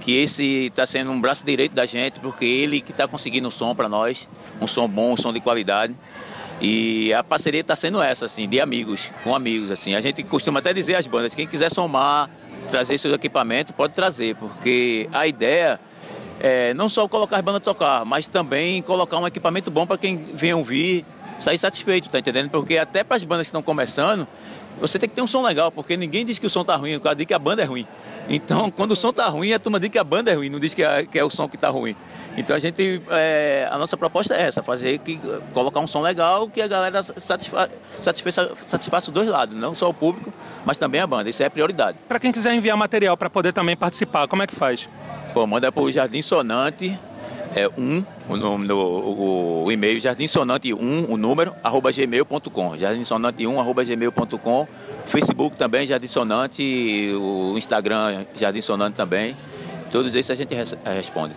que 0.00 0.16
esse 0.16 0.66
está 0.66 0.86
sendo 0.86 1.10
um 1.10 1.20
braço 1.20 1.44
direito 1.44 1.74
da 1.74 1.84
gente, 1.84 2.20
porque 2.20 2.44
ele 2.44 2.80
que 2.80 2.90
está 2.92 3.06
conseguindo 3.06 3.48
um 3.48 3.50
som 3.50 3.74
para 3.74 3.88
nós, 3.88 4.28
um 4.60 4.66
som 4.66 4.88
bom, 4.88 5.12
um 5.12 5.16
som 5.16 5.32
de 5.32 5.40
qualidade. 5.40 5.94
E 6.62 7.12
a 7.14 7.24
parceria 7.24 7.60
está 7.62 7.74
sendo 7.74 8.02
essa, 8.02 8.26
assim, 8.26 8.46
de 8.48 8.60
amigos, 8.60 9.10
com 9.24 9.34
amigos, 9.34 9.70
assim. 9.70 9.94
A 9.94 10.00
gente 10.00 10.22
costuma 10.22 10.58
até 10.60 10.72
dizer 10.74 10.94
às 10.94 11.06
bandas, 11.06 11.34
quem 11.34 11.46
quiser 11.46 11.70
somar, 11.70 12.28
trazer 12.70 12.98
seus 12.98 13.14
equipamentos, 13.14 13.72
pode 13.74 13.92
trazer, 13.94 14.36
porque 14.36 15.08
a 15.12 15.26
ideia 15.26 15.80
é 16.40 16.74
não 16.74 16.88
só 16.88 17.06
colocar 17.06 17.36
as 17.36 17.42
bandas 17.42 17.62
tocar, 17.62 18.04
mas 18.04 18.26
também 18.26 18.82
colocar 18.82 19.18
um 19.18 19.26
equipamento 19.26 19.70
bom 19.70 19.86
para 19.86 19.98
quem 19.98 20.16
vem 20.16 20.54
ouvir, 20.54 21.04
sair 21.38 21.58
satisfeito, 21.58 22.08
tá 22.08 22.18
entendendo? 22.18 22.50
Porque 22.50 22.78
até 22.78 23.04
para 23.04 23.16
as 23.16 23.24
bandas 23.24 23.46
que 23.46 23.48
estão 23.48 23.62
começando, 23.62 24.26
você 24.80 24.98
tem 24.98 25.08
que 25.08 25.14
ter 25.14 25.22
um 25.22 25.26
som 25.26 25.42
legal, 25.42 25.70
porque 25.70 25.96
ninguém 25.96 26.24
diz 26.24 26.38
que 26.38 26.46
o 26.46 26.50
som 26.50 26.64
tá 26.64 26.74
ruim, 26.74 26.96
o 26.96 27.00
cara 27.00 27.14
diz 27.14 27.26
que 27.26 27.34
a 27.34 27.38
banda 27.38 27.62
é 27.62 27.66
ruim. 27.66 27.86
Então, 28.28 28.70
quando 28.74 28.92
o 28.92 28.96
som 28.96 29.12
tá 29.12 29.28
ruim, 29.28 29.52
a 29.52 29.58
turma 29.58 29.78
diz 29.78 29.90
que 29.90 29.98
a 29.98 30.04
banda 30.04 30.30
é 30.30 30.34
ruim, 30.34 30.48
não 30.48 30.58
diz 30.58 30.72
que 30.72 30.82
é, 30.82 31.04
que 31.04 31.18
é 31.18 31.24
o 31.24 31.30
som 31.30 31.46
que 31.46 31.58
tá 31.58 31.68
ruim. 31.68 31.94
Então 32.36 32.54
a 32.54 32.58
gente, 32.58 33.02
é, 33.10 33.68
a 33.70 33.76
nossa 33.76 33.96
proposta 33.96 34.34
é 34.34 34.42
essa, 34.42 34.62
fazer 34.62 34.98
que 34.98 35.20
colocar 35.52 35.80
um 35.80 35.86
som 35.86 36.00
legal 36.00 36.48
que 36.48 36.62
a 36.62 36.68
galera 36.68 37.02
satisfa, 37.02 37.68
satisfaça, 38.00 38.52
satisfaça 38.66 39.10
os 39.10 39.14
dois 39.14 39.28
lados, 39.28 39.56
não 39.58 39.74
só 39.74 39.88
o 39.88 39.94
público, 39.94 40.32
mas 40.64 40.78
também 40.78 41.00
a 41.00 41.06
banda. 41.06 41.28
Isso 41.28 41.42
é 41.42 41.46
a 41.46 41.50
prioridade. 41.50 41.98
Para 42.08 42.20
quem 42.20 42.30
quiser 42.30 42.54
enviar 42.54 42.76
material 42.76 43.16
para 43.16 43.28
poder 43.28 43.52
também 43.52 43.76
participar, 43.76 44.28
como 44.28 44.42
é 44.42 44.46
que 44.46 44.54
faz? 44.54 44.88
Pô, 45.32 45.46
manda 45.46 45.70
pro 45.70 45.90
Jardim 45.92 46.22
Sonante, 46.22 46.98
é 47.54 47.68
um, 47.78 48.04
o, 48.28 48.34
o, 48.74 49.64
o 49.64 49.72
e-mail 49.72 49.98
jardinsonante1, 50.00 51.06
o 51.08 51.16
número, 51.16 51.54
arroba 51.62 51.90
gmail.com. 51.92 52.76
Jardinsonante1, 52.76 53.58
arroba 53.58 53.84
gmail.com. 53.84 54.66
Facebook 55.06 55.56
também, 55.56 55.86
Jardim 55.86 56.06
Sonante, 56.06 57.12
o 57.14 57.56
Instagram, 57.56 58.24
Jardim 58.34 58.60
Sonante 58.60 58.94
também. 58.94 59.36
Todos 59.92 60.14
esses 60.14 60.30
a 60.30 60.34
gente 60.34 60.54
res- 60.54 60.76
responde. 60.84 61.34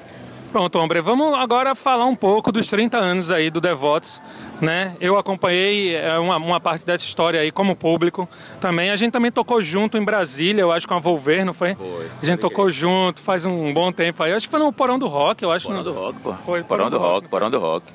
Pronto, 0.53 0.77
Ombre, 0.77 1.01
vamos 1.01 1.33
agora 1.35 1.73
falar 1.73 2.05
um 2.05 2.15
pouco 2.15 2.51
dos 2.51 2.69
30 2.69 2.95
anos 2.95 3.31
aí 3.31 3.49
do 3.49 3.59
Devotos, 3.59 4.21
né? 4.61 4.95
Eu 5.01 5.17
acompanhei 5.17 5.95
é, 5.95 6.17
uma, 6.19 6.37
uma 6.37 6.59
parte 6.59 6.85
dessa 6.85 7.03
história 7.03 7.39
aí 7.41 7.51
como 7.51 7.75
público 7.75 8.29
também. 8.61 8.91
A 8.91 8.95
gente 8.95 9.11
também 9.11 9.31
tocou 9.31 9.63
junto 9.63 9.97
em 9.97 10.03
Brasília, 10.05 10.61
eu 10.61 10.71
acho, 10.71 10.87
com 10.87 10.93
a 10.93 10.99
Volver, 10.99 11.43
não 11.43 11.55
foi? 11.55 11.73
Foi. 11.73 12.07
A 12.21 12.25
gente 12.25 12.39
tocou 12.39 12.69
junto 12.69 13.19
faz 13.19 13.47
um 13.47 13.73
bom 13.73 13.91
tempo 13.91 14.21
aí. 14.21 14.29
Eu 14.29 14.37
acho 14.37 14.45
que 14.45 14.51
foi 14.51 14.59
no 14.59 14.71
Porão 14.71 14.99
do 14.99 15.07
Rock, 15.07 15.41
eu 15.43 15.49
acho. 15.51 15.65
Porão 15.65 15.79
no- 15.83 15.91
do 15.91 15.91
Rock, 15.99 16.19
pô. 16.19 16.33
Foi, 16.45 16.63
Porão 16.63 16.87
do 16.87 16.99
Rock, 16.99 17.27
Porão 17.27 17.49
do 17.49 17.57
Rock. 17.59 17.87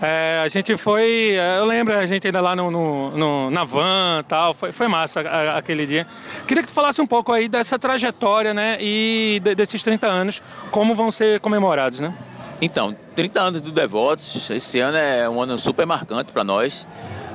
É, 0.00 0.42
a 0.44 0.48
gente 0.48 0.76
foi, 0.76 1.32
é, 1.36 1.58
eu 1.58 1.64
lembro 1.64 1.94
a 1.94 2.04
gente 2.04 2.26
ainda 2.26 2.40
lá 2.40 2.54
no, 2.54 2.70
no- 2.70 3.10
no- 3.16 3.50
na 3.50 3.64
van 3.64 4.18
e 4.20 4.24
tal, 4.24 4.52
foi, 4.52 4.70
foi 4.70 4.88
massa 4.88 5.20
a- 5.22 5.56
aquele 5.56 5.86
dia. 5.86 6.06
Queria 6.46 6.62
que 6.62 6.68
tu 6.68 6.74
falasse 6.74 7.00
um 7.00 7.06
pouco 7.06 7.32
aí 7.32 7.48
dessa 7.48 7.78
trajetória, 7.78 8.52
né, 8.52 8.76
e 8.78 9.40
de- 9.42 9.54
desses 9.54 9.82
30 9.82 10.06
anos, 10.06 10.42
como 10.70 10.94
vão 10.94 11.10
ser 11.10 11.40
comemorados, 11.40 12.00
né? 12.00 12.12
Então, 12.60 12.94
30 13.14 13.40
anos 13.40 13.60
do 13.62 13.72
Devotos, 13.72 14.50
esse 14.50 14.78
ano 14.80 14.98
é 14.98 15.26
um 15.28 15.40
ano 15.40 15.58
super 15.58 15.86
marcante 15.86 16.30
para 16.30 16.44
nós. 16.44 16.86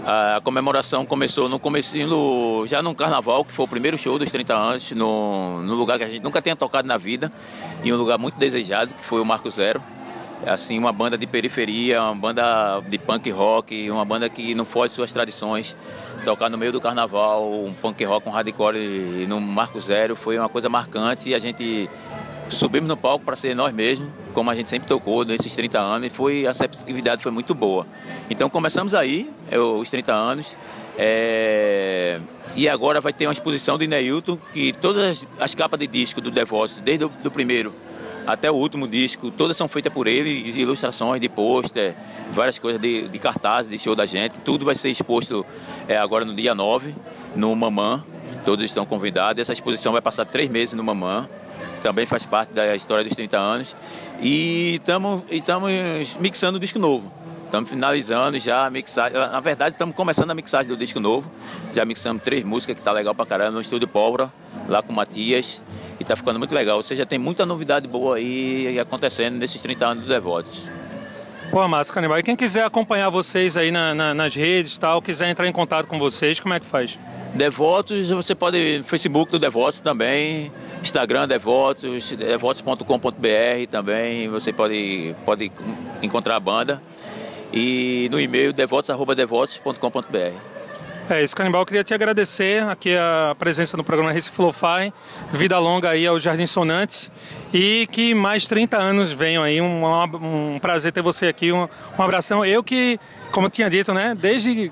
A 0.05 0.39
comemoração 0.43 1.05
começou 1.05 1.47
no 1.49 1.59
no- 2.07 2.65
já 2.67 2.81
no 2.81 2.93
carnaval, 2.95 3.43
que 3.45 3.51
foi 3.53 3.65
o 3.65 3.67
primeiro 3.67 3.97
show 3.99 4.17
dos 4.19 4.31
30 4.31 4.53
anos, 4.55 4.91
no, 4.91 5.61
no 5.61 5.73
lugar 5.75 5.97
que 5.99 6.03
a 6.03 6.07
gente 6.09 6.23
nunca 6.23 6.41
tinha 6.41 6.55
tocado 6.55 6.87
na 6.87 6.97
vida, 6.97 7.31
em 7.83 7.91
um 7.93 7.95
lugar 7.97 8.17
muito 8.17 8.35
desejado, 8.37 8.93
que 8.95 9.03
foi 9.03 9.19
o 9.21 9.25
Marco 9.25 9.49
Zero. 9.49 9.81
Assim, 10.45 10.79
uma 10.79 10.91
banda 10.91 11.17
de 11.17 11.27
periferia, 11.27 12.01
uma 12.01 12.15
banda 12.15 12.81
de 12.87 12.97
punk 12.97 13.29
rock, 13.29 13.91
uma 13.91 14.03
banda 14.03 14.27
que 14.27 14.55
não 14.55 14.65
foge 14.65 14.93
suas 14.93 15.11
tradições. 15.11 15.75
Tocar 16.23 16.49
no 16.49 16.57
meio 16.57 16.71
do 16.71 16.81
carnaval, 16.81 17.51
um 17.51 17.73
punk 17.73 18.03
rock, 18.03 18.27
um 18.27 18.31
hardcore 18.31 19.25
no 19.27 19.39
Marco 19.39 19.79
Zero 19.79 20.15
foi 20.15 20.37
uma 20.37 20.49
coisa 20.49 20.67
marcante 20.67 21.29
e 21.29 21.35
a 21.35 21.39
gente 21.39 21.89
subimos 22.49 22.87
no 22.87 22.97
palco 22.97 23.23
para 23.23 23.35
ser 23.35 23.55
nós 23.55 23.73
mesmos, 23.73 24.09
como 24.33 24.49
a 24.49 24.55
gente 24.55 24.69
sempre 24.69 24.87
tocou 24.87 25.23
nesses 25.23 25.53
30 25.55 25.79
anos, 25.79 26.07
e 26.07 26.09
foi, 26.09 26.45
a 26.45 26.49
receptividade 26.49 27.23
foi 27.23 27.31
muito 27.31 27.55
boa. 27.55 27.87
Então 28.29 28.49
começamos 28.49 28.93
aí, 28.93 29.29
é, 29.49 29.57
os 29.57 29.89
30 29.89 30.13
anos, 30.13 30.57
é, 30.97 32.19
e 32.55 32.67
agora 32.67 32.99
vai 32.99 33.13
ter 33.13 33.25
uma 33.25 33.33
exposição 33.33 33.77
de 33.77 33.87
Neilton, 33.87 34.37
que 34.53 34.73
todas 34.73 35.03
as, 35.03 35.27
as 35.39 35.55
capas 35.55 35.79
de 35.79 35.87
disco 35.87 36.19
do 36.19 36.29
Devoto, 36.29 36.81
desde 36.81 37.05
o 37.05 37.09
do 37.09 37.31
primeiro 37.31 37.73
até 38.25 38.49
o 38.49 38.55
último 38.55 38.87
disco, 38.87 39.31
todas 39.31 39.57
são 39.57 39.67
feitas 39.67 39.91
por 39.91 40.07
ele, 40.07 40.29
ilustrações 40.29 41.19
de 41.19 41.27
pôster, 41.27 41.95
várias 42.31 42.59
coisas 42.59 42.81
de, 42.81 43.07
de 43.07 43.19
cartaz, 43.19 43.67
de 43.67 43.77
show 43.77 43.95
da 43.95 44.05
gente, 44.05 44.39
tudo 44.39 44.65
vai 44.65 44.75
ser 44.75 44.89
exposto 44.89 45.45
é, 45.87 45.97
agora 45.97 46.25
no 46.25 46.35
dia 46.35 46.53
9, 46.53 46.95
no 47.35 47.55
Mamã, 47.55 48.03
todos 48.45 48.65
estão 48.65 48.85
convidados, 48.85 49.41
essa 49.41 49.53
exposição 49.53 49.91
vai 49.91 50.01
passar 50.01 50.25
três 50.25 50.49
meses 50.49 50.73
no 50.73 50.83
Mamã, 50.83 51.27
também 51.81 52.05
faz 52.05 52.25
parte 52.25 52.53
da 52.53 52.75
história 52.75 53.03
dos 53.03 53.15
30 53.15 53.37
anos. 53.37 53.75
E 54.21 54.79
estamos 55.31 56.17
mixando 56.19 56.57
o 56.57 56.59
disco 56.59 56.77
novo. 56.77 57.11
Estamos 57.51 57.69
finalizando 57.69 58.39
já 58.39 58.65
a 58.65 58.69
mixagem. 58.69 59.17
Na 59.19 59.41
verdade, 59.41 59.71
estamos 59.75 59.93
começando 59.93 60.31
a 60.31 60.33
mixagem 60.33 60.69
do 60.69 60.77
disco 60.77 61.01
novo. 61.01 61.29
Já 61.73 61.83
mixamos 61.83 62.23
três 62.23 62.45
músicas 62.45 62.77
que 62.77 62.81
tá 62.81 62.93
legal 62.93 63.13
pra 63.13 63.25
caramba 63.25 63.51
no 63.51 63.59
estúdio 63.59 63.89
Pólvora, 63.89 64.31
lá 64.69 64.81
com 64.81 64.93
o 64.93 64.95
Matias. 64.95 65.61
E 65.99 66.03
tá 66.05 66.15
ficando 66.15 66.39
muito 66.39 66.55
legal. 66.55 66.77
Ou 66.77 66.83
seja, 66.83 67.05
tem 67.05 67.19
muita 67.19 67.45
novidade 67.45 67.89
boa 67.89 68.15
aí 68.15 68.79
acontecendo 68.79 69.35
nesses 69.37 69.59
30 69.59 69.85
anos 69.85 70.03
do 70.05 70.09
Devotos. 70.09 70.69
Pô, 71.51 71.67
massa, 71.67 71.91
Canibal. 71.91 72.17
E 72.19 72.23
quem 72.23 72.37
quiser 72.37 72.63
acompanhar 72.63 73.09
vocês 73.09 73.57
aí 73.57 73.69
na- 73.69 73.93
na- 73.93 74.13
nas 74.13 74.33
redes 74.33 74.77
e 74.77 74.79
tal, 74.79 75.01
quiser 75.01 75.29
entrar 75.29 75.45
em 75.45 75.51
contato 75.51 75.87
com 75.87 75.99
vocês, 75.99 76.39
como 76.39 76.53
é 76.53 76.59
que 76.61 76.65
faz? 76.65 76.97
Devotos, 77.33 78.09
você 78.09 78.33
pode 78.33 78.77
no 78.77 78.83
Facebook 78.85 79.29
do 79.29 79.37
Devotos 79.39 79.81
também, 79.81 80.49
Instagram 80.81 81.27
Devotos, 81.27 82.11
devotos.com.br 82.13 83.67
também, 83.69 84.29
você 84.29 84.53
pode, 84.53 85.13
pode 85.25 85.51
encontrar 86.01 86.37
a 86.37 86.39
banda. 86.39 86.81
E 87.53 88.07
no 88.11 88.19
e-mail 88.19 88.53
devotos.devotos.com.br. 88.53 90.51
É 91.09 91.21
isso, 91.21 91.35
Canibal. 91.35 91.63
Eu 91.63 91.65
queria 91.65 91.83
te 91.83 91.93
agradecer 91.93 92.63
aqui 92.63 92.95
a 92.95 93.35
presença 93.37 93.75
no 93.75 93.83
programa 93.83 94.13
Recife 94.13 94.41
Lo-Fi. 94.41 94.93
Vida 95.29 95.59
longa 95.59 95.89
aí 95.89 96.07
ao 96.07 96.17
Jardim 96.17 96.45
Sonantes. 96.45 97.11
E 97.53 97.85
que 97.91 98.13
mais 98.13 98.47
30 98.47 98.77
anos 98.77 99.11
venham 99.11 99.43
aí. 99.43 99.59
Um, 99.59 99.83
um 99.83 100.59
prazer 100.59 100.93
ter 100.93 101.01
você 101.01 101.27
aqui. 101.27 101.51
Um, 101.51 101.67
um 101.99 102.01
abração. 102.01 102.45
Eu 102.45 102.63
que, 102.63 102.97
como 103.31 103.49
tinha 103.49 103.69
dito, 103.69 103.93
né? 103.93 104.15
Desde 104.17 104.71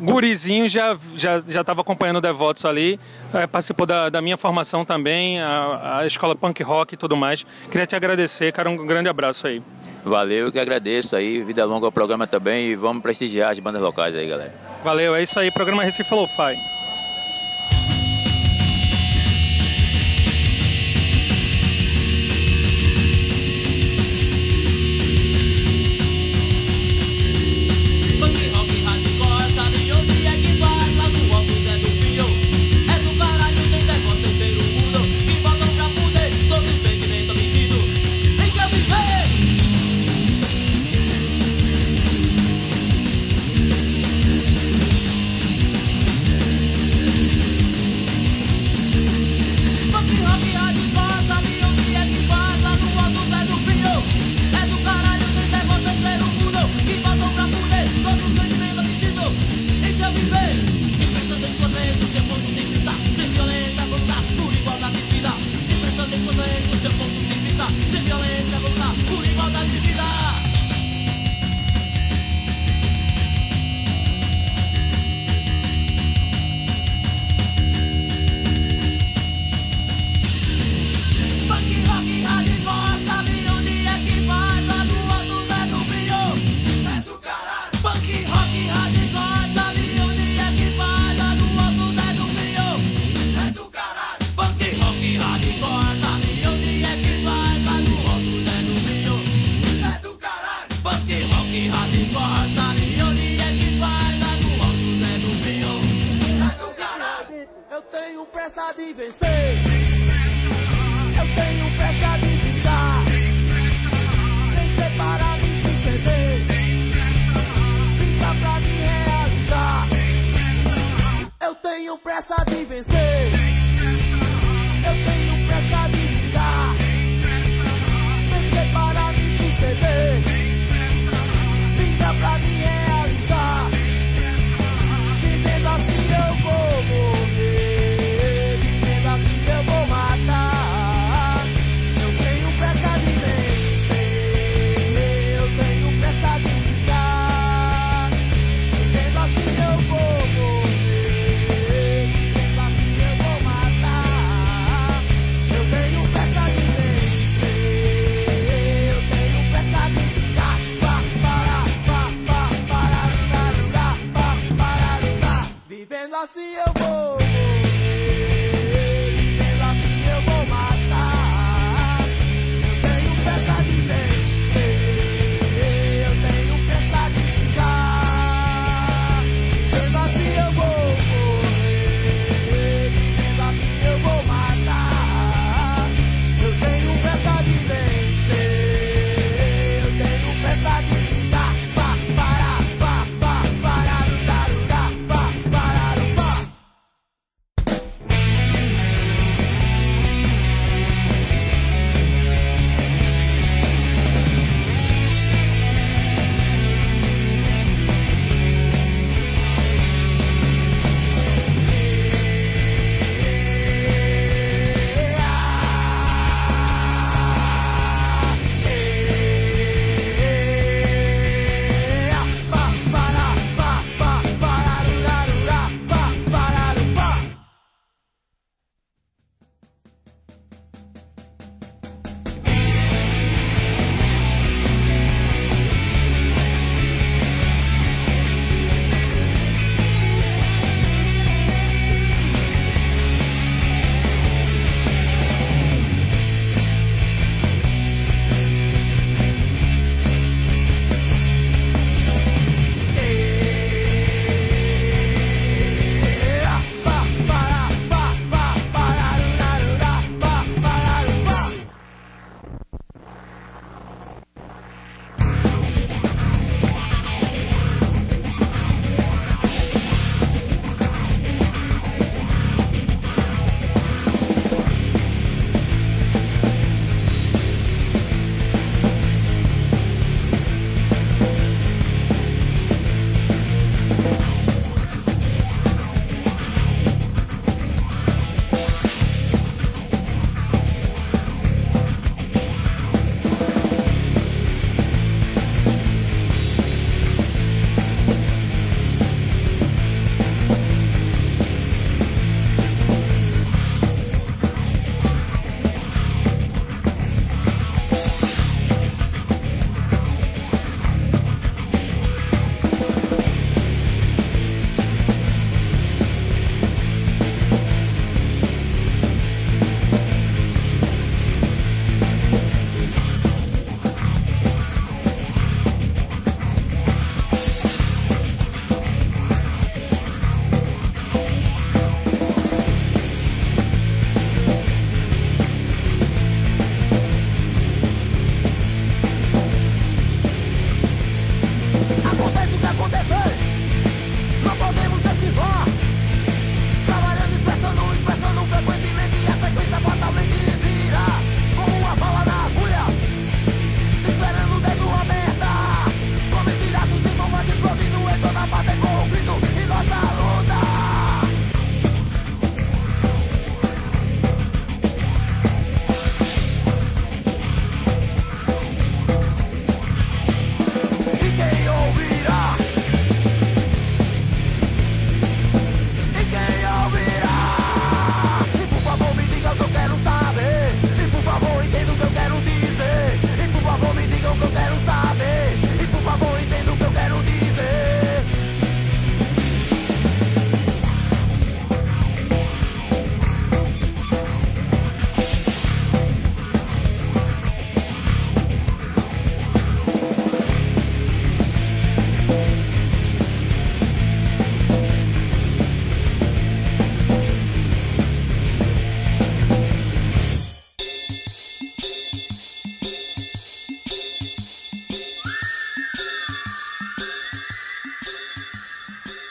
gurizinho 0.00 0.68
já 0.68 0.96
já 1.14 1.40
já 1.40 1.60
estava 1.60 1.80
acompanhando 1.80 2.16
o 2.16 2.20
Devotos 2.20 2.64
ali. 2.64 3.00
É, 3.32 3.46
participou 3.46 3.86
da, 3.86 4.08
da 4.08 4.20
minha 4.20 4.36
formação 4.36 4.84
também, 4.84 5.40
a, 5.40 6.00
a 6.00 6.06
escola 6.06 6.34
punk 6.34 6.62
rock 6.62 6.94
e 6.94 6.96
tudo 6.96 7.16
mais. 7.16 7.44
Queria 7.70 7.86
te 7.86 7.96
agradecer, 7.96 8.52
cara. 8.52 8.68
Um 8.68 8.86
grande 8.86 9.08
abraço 9.08 9.46
aí. 9.46 9.62
Valeu, 10.06 10.46
eu 10.46 10.52
que 10.52 10.58
agradeço 10.60 11.16
aí. 11.16 11.42
Vida 11.42 11.64
longa 11.64 11.86
ao 11.86 11.92
programa 11.92 12.28
também 12.28 12.68
e 12.68 12.76
vamos 12.76 13.02
prestigiar 13.02 13.50
as 13.50 13.58
bandas 13.58 13.82
locais 13.82 14.14
aí, 14.14 14.28
galera. 14.28 14.54
Valeu, 14.84 15.16
é 15.16 15.22
isso 15.22 15.36
aí. 15.40 15.50
Programa 15.50 15.82
Recife 15.82 16.14
Lo-Fi. 16.14 16.54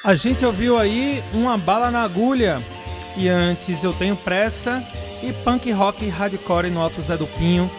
A 0.05 0.13
gente 0.13 0.45
ouviu 0.45 0.77
aí 0.77 1.23
uma 1.33 1.57
bala 1.57 1.89
na 1.89 2.03
agulha. 2.03 2.61
E 3.17 3.27
antes 3.27 3.83
eu 3.83 3.91
tenho 3.91 4.15
pressa 4.15 4.87
e 5.23 5.33
punk 5.33 5.71
rock 5.71 6.07
hardcore 6.07 6.69
no 6.69 6.79
Alto 6.79 7.01
Zé 7.01 7.17
do 7.17 7.25
Pinho 7.25 7.71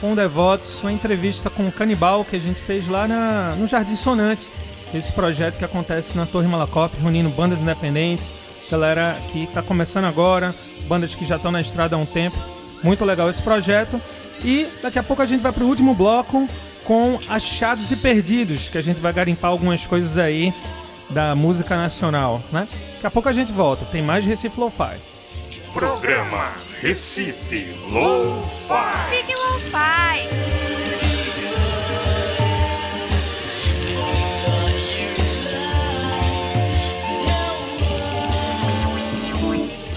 com 0.00 0.14
Devotos, 0.14 0.82
uma 0.82 0.90
entrevista 0.90 1.50
com 1.50 1.68
o 1.68 1.72
Canibal 1.72 2.24
que 2.24 2.36
a 2.36 2.38
gente 2.38 2.58
fez 2.58 2.88
lá 2.88 3.06
na, 3.06 3.54
no 3.58 3.66
Jardim 3.66 3.96
Sonante. 3.96 4.50
Esse 4.94 5.12
projeto 5.12 5.58
que 5.58 5.64
acontece 5.64 6.16
na 6.16 6.24
Torre 6.24 6.48
Malakoff, 6.48 6.98
reunindo 6.98 7.28
bandas 7.28 7.60
independentes, 7.60 8.32
galera 8.70 9.18
que 9.30 9.44
está 9.44 9.60
começando 9.60 10.06
agora, 10.06 10.54
bandas 10.88 11.14
que 11.14 11.26
já 11.26 11.36
estão 11.36 11.52
na 11.52 11.60
estrada 11.60 11.96
há 11.96 11.98
um 11.98 12.06
tempo. 12.06 12.36
Muito 12.82 13.04
legal 13.04 13.28
esse 13.28 13.42
projeto. 13.42 14.00
E 14.42 14.66
daqui 14.82 14.98
a 14.98 15.02
pouco 15.02 15.20
a 15.20 15.26
gente 15.26 15.42
vai 15.42 15.52
para 15.52 15.64
o 15.64 15.68
último 15.68 15.94
bloco 15.94 16.48
com 16.82 17.18
Achados 17.28 17.90
e 17.90 17.96
Perdidos, 17.96 18.70
que 18.70 18.78
a 18.78 18.82
gente 18.82 19.02
vai 19.02 19.12
garimpar 19.12 19.50
algumas 19.50 19.86
coisas 19.86 20.16
aí 20.16 20.50
da 21.10 21.34
música 21.34 21.76
nacional, 21.76 22.42
né? 22.52 22.66
Daqui 22.94 23.06
a 23.06 23.10
pouco 23.10 23.28
a 23.28 23.32
gente 23.32 23.52
volta, 23.52 23.84
tem 23.86 24.02
mais 24.02 24.24
Recife 24.24 24.58
Lo-Fi. 24.58 24.96
Programa 25.72 26.52
Recife 26.80 27.66
Lo-Fi. 27.90 29.16
Fique 29.16 29.34
Lo-Fi. 29.34 30.64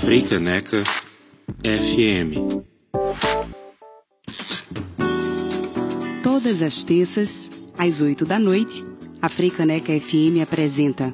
Freicaneca 0.08 0.84
FM. 1.64 2.64
Todas 6.24 6.62
as 6.64 6.82
terças, 6.82 7.51
às 7.78 8.01
8 8.01 8.24
da 8.26 8.39
noite, 8.39 8.86
a 9.22 9.30
Freicaneca 9.30 9.91
FM 9.99 10.41
apresenta 10.41 11.13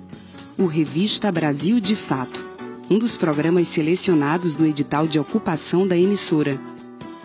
o 0.57 0.65
Revista 0.65 1.31
Brasil 1.31 1.79
de 1.79 1.95
Fato, 1.95 2.45
um 2.89 2.99
dos 2.99 3.15
programas 3.17 3.67
selecionados 3.69 4.57
no 4.57 4.67
edital 4.67 5.07
de 5.07 5.17
ocupação 5.17 5.87
da 5.87 5.97
emissora. 5.97 6.59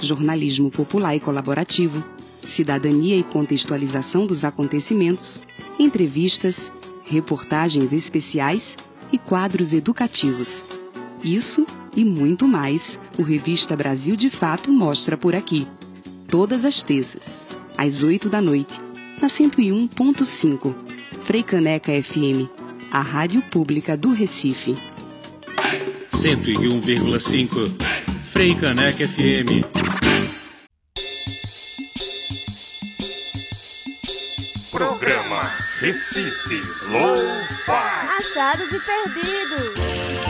Jornalismo 0.00 0.70
popular 0.70 1.16
e 1.16 1.20
colaborativo, 1.20 2.02
cidadania 2.44 3.16
e 3.16 3.24
contextualização 3.24 4.24
dos 4.24 4.44
acontecimentos, 4.44 5.40
entrevistas, 5.78 6.72
reportagens 7.04 7.92
especiais 7.92 8.78
e 9.12 9.18
quadros 9.18 9.72
educativos. 9.72 10.64
Isso 11.24 11.66
e 11.96 12.04
muito 12.04 12.46
mais 12.46 13.00
o 13.18 13.22
Revista 13.22 13.76
Brasil 13.76 14.14
de 14.14 14.30
Fato 14.30 14.70
mostra 14.70 15.16
por 15.16 15.34
aqui. 15.34 15.66
Todas 16.28 16.64
as 16.64 16.84
terças, 16.84 17.44
às 17.76 18.02
8 18.02 18.28
da 18.28 18.40
noite, 18.40 18.87
na 19.28 19.34
101.5, 19.34 20.74
Freicaneca 21.24 21.92
FM, 21.92 22.48
a 22.90 23.02
rádio 23.02 23.42
pública 23.42 23.94
do 23.94 24.12
Recife. 24.14 24.74
101,5 26.10 27.76
Freicaneca 28.24 29.06
FM. 29.06 29.66
Programa 34.70 35.52
Recife 35.80 36.62
Lo-Fi. 36.90 38.16
Achados 38.16 38.68
e 38.72 38.80
perdidos. 38.80 40.27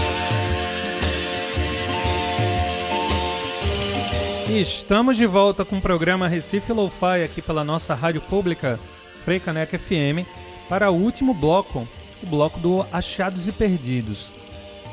Estamos 4.61 5.17
de 5.17 5.25
volta 5.25 5.65
com 5.65 5.79
o 5.79 5.81
programa 5.81 6.27
Recife 6.27 6.73
Lo-Fi 6.73 7.23
aqui 7.23 7.41
pela 7.41 7.63
nossa 7.63 7.95
rádio 7.95 8.21
pública 8.21 8.81
Freicaneca 9.25 9.79
FM 9.79 10.27
para 10.69 10.91
o 10.91 10.97
último 10.97 11.33
bloco, 11.33 11.87
o 12.21 12.27
bloco 12.27 12.59
do 12.59 12.85
Achados 12.93 13.47
e 13.47 13.53
Perdidos. 13.53 14.33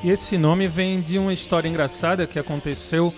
E 0.04 0.12
esse 0.12 0.38
nome 0.38 0.68
vem 0.68 1.02
de 1.02 1.18
uma 1.18 1.34
história 1.34 1.68
engraçada 1.68 2.28
que 2.28 2.38
aconteceu 2.38 3.12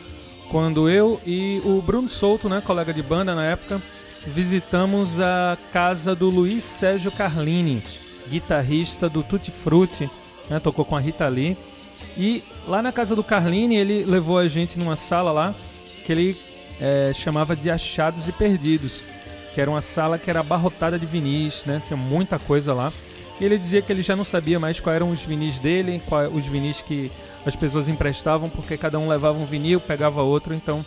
quando 0.49 0.89
eu 0.89 1.19
e 1.25 1.61
o 1.65 1.81
Bruno 1.81 2.07
Souto, 2.07 2.47
né, 2.47 2.61
colega 2.61 2.93
de 2.93 3.03
banda 3.03 3.35
na 3.35 3.43
época, 3.43 3.81
visitamos 4.25 5.19
a 5.19 5.57
casa 5.73 6.15
do 6.15 6.29
Luiz 6.29 6.63
Sérgio 6.63 7.11
Carlini, 7.11 7.83
guitarrista 8.29 9.09
do 9.09 9.21
Tutti 9.21 9.51
Frutti, 9.51 10.09
né, 10.49 10.61
tocou 10.61 10.85
com 10.85 10.95
a 10.95 10.99
Rita 11.01 11.27
Lee. 11.27 11.57
E 12.15 12.41
lá 12.65 12.81
na 12.81 12.93
casa 12.93 13.17
do 13.17 13.23
Carlini, 13.23 13.75
ele 13.75 14.05
levou 14.05 14.37
a 14.37 14.47
gente 14.47 14.79
numa 14.79 14.95
sala 14.95 15.31
lá 15.33 15.53
que 16.07 16.13
ele 16.13 16.37
eh, 16.79 17.11
chamava 17.13 17.53
de 17.53 17.69
Achados 17.69 18.29
e 18.29 18.31
Perdidos, 18.31 19.03
que 19.53 19.59
era 19.59 19.69
uma 19.69 19.81
sala 19.81 20.17
que 20.17 20.29
era 20.29 20.39
abarrotada 20.39 20.97
de 20.97 21.05
vinis, 21.05 21.65
né, 21.65 21.81
tinha 21.85 21.97
muita 21.97 22.39
coisa 22.39 22.73
lá. 22.73 22.93
E 23.41 23.43
ele 23.43 23.57
dizia 23.57 23.81
que 23.81 23.91
ele 23.91 24.01
já 24.01 24.15
não 24.15 24.23
sabia 24.23 24.57
mais 24.57 24.79
quais 24.79 24.95
eram 24.95 25.11
os 25.11 25.21
vinis 25.21 25.59
dele, 25.59 26.01
quais 26.07 26.33
os 26.33 26.45
vinis 26.45 26.79
que 26.79 27.11
as 27.45 27.57
pessoas 27.57 27.89
emprestavam, 27.89 28.49
porque 28.49 28.77
cada 28.77 28.97
um 28.97 29.09
levava 29.09 29.37
um 29.37 29.45
vinil, 29.45 29.81
pegava 29.81 30.21
outro, 30.21 30.53
então 30.53 30.83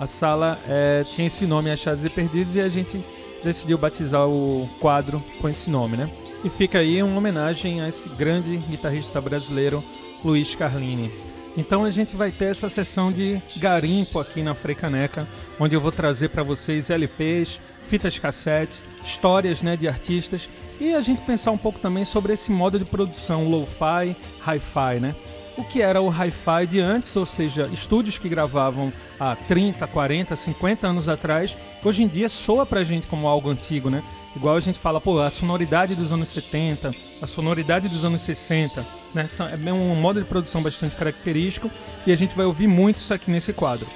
a 0.00 0.06
sala 0.06 0.58
eh, 0.68 1.04
tinha 1.12 1.28
esse 1.28 1.46
nome, 1.46 1.70
Achados 1.70 2.04
e 2.04 2.10
Perdidos, 2.10 2.56
e 2.56 2.60
a 2.60 2.68
gente 2.68 3.00
decidiu 3.44 3.78
batizar 3.78 4.26
o 4.26 4.68
quadro 4.80 5.22
com 5.40 5.48
esse 5.48 5.70
nome, 5.70 5.96
né? 5.96 6.10
E 6.42 6.50
fica 6.50 6.80
aí 6.80 7.00
uma 7.04 7.18
homenagem 7.18 7.80
a 7.80 7.88
esse 7.88 8.08
grande 8.08 8.56
guitarrista 8.56 9.20
brasileiro, 9.20 9.82
Luiz 10.24 10.56
Carlini. 10.56 11.12
Então 11.56 11.84
a 11.84 11.90
gente 11.90 12.14
vai 12.14 12.30
ter 12.30 12.46
essa 12.46 12.68
sessão 12.68 13.10
de 13.10 13.40
garimpo 13.56 14.20
aqui 14.20 14.42
na 14.42 14.54
Freicaneca, 14.54 15.26
onde 15.58 15.74
eu 15.74 15.80
vou 15.80 15.90
trazer 15.90 16.28
para 16.28 16.42
vocês 16.42 16.90
LPs, 16.90 17.60
fitas 17.84 18.18
cassetes, 18.18 18.84
histórias 19.02 19.62
né, 19.62 19.74
de 19.74 19.88
artistas 19.88 20.50
e 20.78 20.94
a 20.94 21.00
gente 21.00 21.22
pensar 21.22 21.52
um 21.52 21.58
pouco 21.58 21.78
também 21.78 22.04
sobre 22.04 22.34
esse 22.34 22.52
modo 22.52 22.78
de 22.78 22.84
produção 22.84 23.48
lo-fi, 23.48 24.14
hi-fi, 24.46 25.00
né? 25.00 25.16
O 25.56 25.64
que 25.64 25.80
era 25.80 26.02
o 26.02 26.10
hi-fi 26.10 26.66
de 26.68 26.80
antes, 26.80 27.16
ou 27.16 27.24
seja, 27.24 27.66
estúdios 27.72 28.18
que 28.18 28.28
gravavam 28.28 28.92
há 29.18 29.34
30, 29.34 29.86
40, 29.86 30.36
50 30.36 30.86
anos 30.86 31.08
atrás, 31.08 31.56
hoje 31.84 32.02
em 32.02 32.08
dia 32.08 32.28
soa 32.28 32.66
pra 32.66 32.84
gente 32.84 33.06
como 33.06 33.26
algo 33.26 33.50
antigo, 33.50 33.90
né? 33.90 34.02
Igual 34.34 34.56
a 34.56 34.60
gente 34.60 34.78
fala, 34.78 35.00
pô, 35.00 35.20
a 35.20 35.30
sonoridade 35.30 35.94
dos 35.94 36.12
anos 36.12 36.28
70, 36.28 36.94
a 37.22 37.26
sonoridade 37.26 37.88
dos 37.88 38.04
anos 38.04 38.20
60, 38.20 38.84
né? 39.14 39.26
É 39.66 39.72
um 39.72 39.94
modo 39.94 40.20
de 40.20 40.26
produção 40.26 40.62
bastante 40.62 40.94
característico 40.94 41.70
e 42.06 42.12
a 42.12 42.16
gente 42.16 42.36
vai 42.36 42.46
ouvir 42.46 42.66
muito 42.66 42.98
isso 42.98 43.14
aqui 43.14 43.30
nesse 43.30 43.52
quadro. 43.52 43.86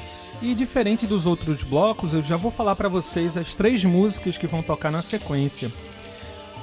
E 0.42 0.54
diferente 0.54 1.06
dos 1.06 1.26
outros 1.26 1.62
blocos, 1.62 2.14
eu 2.14 2.22
já 2.22 2.36
vou 2.36 2.50
falar 2.50 2.74
para 2.74 2.88
vocês 2.88 3.36
as 3.36 3.54
três 3.54 3.84
músicas 3.84 4.38
que 4.38 4.46
vão 4.46 4.62
tocar 4.62 4.90
na 4.90 5.02
sequência. 5.02 5.70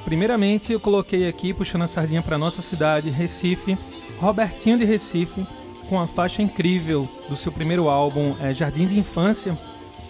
Primeiramente, 0.03 0.73
eu 0.73 0.79
coloquei 0.79 1.27
aqui, 1.27 1.53
puxando 1.53 1.83
a 1.83 1.87
sardinha 1.87 2.23
para 2.23 2.37
nossa 2.37 2.61
cidade, 2.61 3.11
Recife, 3.11 3.77
Robertinho 4.19 4.79
de 4.79 4.85
Recife, 4.85 5.45
com 5.89 5.99
a 5.99 6.07
faixa 6.07 6.41
incrível 6.41 7.07
do 7.29 7.35
seu 7.35 7.51
primeiro 7.51 7.89
álbum, 7.89 8.35
é, 8.41 8.53
Jardim 8.53 8.85
de 8.85 8.99
Infância, 8.99 9.57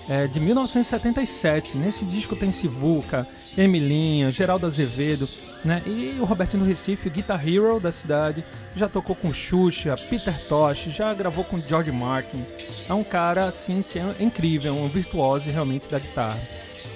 é, 0.09 0.27
de 0.27 0.39
1977. 0.39 1.77
Nesse 1.77 2.05
disco 2.05 2.35
tem 2.35 2.51
Sivuca, 2.51 3.27
Emilinha, 3.57 4.31
Geraldo 4.31 4.65
Azevedo, 4.65 5.27
né? 5.63 5.81
E 5.85 6.17
o 6.19 6.25
Robertinho 6.25 6.63
do 6.63 6.67
Recife, 6.67 7.07
o 7.07 7.11
Guitar 7.11 7.47
Hero 7.47 7.79
da 7.79 7.91
cidade, 7.91 8.43
já 8.75 8.87
tocou 8.87 9.15
com 9.15 9.33
Xuxa, 9.33 9.97
Peter 10.09 10.37
Tosh, 10.47 10.85
já 10.89 11.13
gravou 11.13 11.43
com 11.43 11.59
George 11.59 11.91
Martin. 11.91 12.43
É 12.87 12.93
um 12.93 13.03
cara 13.03 13.45
assim 13.45 13.81
que 13.81 13.99
é 13.99 14.15
incrível, 14.19 14.75
um 14.75 14.87
virtuoso 14.87 15.49
realmente 15.49 15.89
da 15.89 15.99
guitarra. 15.99 16.39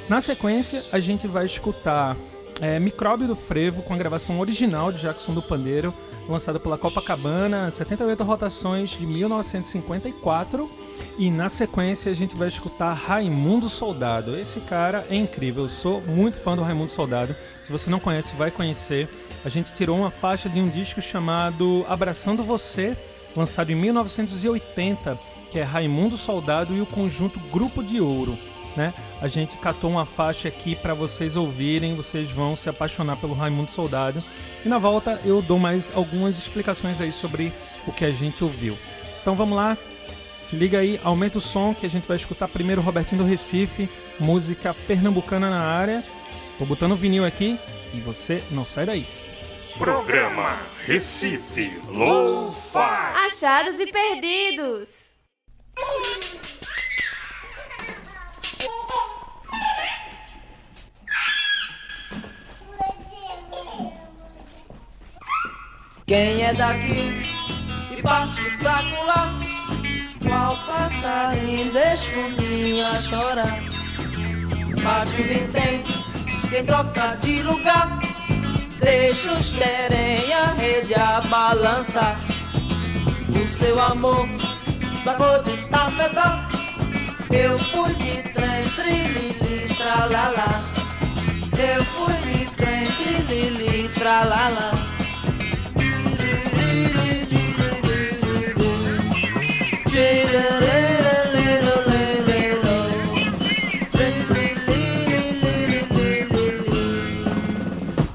Na 0.07 0.21
sequência, 0.21 0.84
a 0.91 0.99
gente 0.99 1.27
vai 1.27 1.45
escutar 1.45 2.15
é, 2.59 2.79
Micróbio 2.79 3.27
do 3.27 3.36
Frevo 3.36 3.82
com 3.82 3.93
a 3.93 3.97
gravação 3.97 4.39
original 4.39 4.91
de 4.91 5.01
Jackson 5.01 5.34
do 5.34 5.41
Pandeiro, 5.41 5.93
lançada 6.32 6.59
pela 6.59 6.77
Copacabana, 6.77 7.69
78 7.69 8.23
rotações 8.23 8.91
de 8.91 9.05
1954. 9.05 10.69
E 11.17 11.29
na 11.29 11.49
sequência 11.49 12.11
a 12.11 12.15
gente 12.15 12.36
vai 12.36 12.47
escutar 12.47 12.93
Raimundo 12.93 13.69
Soldado. 13.69 14.38
Esse 14.38 14.59
cara 14.61 15.05
é 15.09 15.15
incrível, 15.15 15.63
eu 15.63 15.69
sou 15.69 16.01
muito 16.01 16.39
fã 16.39 16.55
do 16.55 16.63
Raimundo 16.63 16.91
Soldado. 16.91 17.36
Se 17.61 17.71
você 17.71 17.89
não 17.89 17.99
conhece, 17.99 18.36
vai 18.36 18.49
conhecer. 18.49 19.09
A 19.43 19.49
gente 19.49 19.73
tirou 19.73 19.97
uma 19.97 20.11
faixa 20.11 20.47
de 20.47 20.59
um 20.59 20.67
disco 20.67 21.01
chamado 21.01 21.86
Abraçando 21.89 22.43
Você, 22.43 22.95
lançado 23.36 23.71
em 23.71 23.75
1980, 23.75 25.17
que 25.51 25.59
é 25.59 25.63
Raimundo 25.63 26.17
Soldado 26.17 26.75
e 26.75 26.82
o 26.82 26.86
conjunto 26.86 27.39
Grupo 27.51 27.84
de 27.84 27.99
Ouro. 27.99 28.38
Né? 28.76 28.93
A 29.22 29.28
gente 29.28 29.57
catou 29.57 29.89
uma 29.89 30.05
faixa 30.05 30.47
aqui 30.47 30.76
para 30.76 30.93
vocês 30.93 31.36
ouvirem, 31.36 31.95
vocês 31.95 32.32
vão 32.32 32.55
se 32.55 32.69
apaixonar 32.69 33.17
pelo 33.17 33.34
Raimundo 33.34 33.69
Soldado. 33.69 34.24
E 34.63 34.69
na 34.69 34.78
volta 34.78 35.19
eu 35.26 35.41
dou 35.41 35.59
mais 35.59 35.91
algumas 35.95 36.38
explicações 36.38 37.01
aí 37.01 37.11
sobre 37.11 37.51
o 37.86 37.91
que 37.91 38.05
a 38.05 38.11
gente 38.11 38.43
ouviu. 38.43 38.78
Então 39.22 39.36
vamos 39.36 39.57
lá, 39.57 39.78
se 40.39 40.55
liga 40.55 40.80
aí, 40.80 40.99
aumenta 41.03 41.38
o 41.38 41.41
som 41.41 41.74
que 41.74 41.86
a 41.86 41.89
gente 41.89 42.07
vai 42.07 42.17
escutar 42.17 42.47
primeiro 42.47 42.82
Robertinho 42.82 43.22
do 43.22 43.28
Recife, 43.28 43.89
música 44.19 44.74
pernambucana 44.88 45.49
na 45.49 45.61
área. 45.61 46.03
Tô 46.57 46.65
botando 46.65 46.93
o 46.93 46.95
vinil 46.95 47.26
aqui 47.26 47.59
e 47.93 47.99
você 47.99 48.41
não 48.51 48.65
sai 48.65 48.86
daí. 48.86 49.05
Programa 49.78 50.59
Recife 50.86 51.80
Lo-Fi. 51.88 53.26
Achados 53.28 53.80
e 53.80 53.88
perdidos. 53.88 55.11
Quem 66.12 66.43
é 66.43 66.53
daqui 66.53 67.26
e 67.89 68.01
parte 68.01 68.57
pra 68.57 68.84
colar? 68.84 69.34
Qual 70.22 70.57
passarinho 70.57 71.72
deixa 71.72 72.20
o 72.20 72.32
ninho 72.32 72.86
a 72.86 72.99
chorar? 72.99 73.64
Bate 74.84 75.22
o 75.22 75.24
vintém, 75.24 75.82
quem 76.49 76.66
troca 76.66 77.16
de 77.22 77.41
lugar? 77.43 77.97
Deixa 78.82 79.32
os 79.32 79.51
querem 79.51 80.34
a 80.34 80.51
rede 80.51 80.93
a 80.95 81.22
balançar. 81.30 82.20
O 83.30 83.47
seu 83.47 83.82
amor 83.82 84.28
da 85.05 85.14
cor 85.14 85.41
de 85.43 85.55
tafetá 85.70 86.45
Eu 87.32 87.57
fui 87.57 87.95
de 87.95 88.22
trem, 88.34 88.64
trilili, 88.76 89.74
tralalá 89.76 90.62
Eu 91.57 91.86
fui 91.86 92.34
de 92.34 92.51
trem, 92.57 92.86
trilili, 92.86 93.88
tralalá 93.93 94.90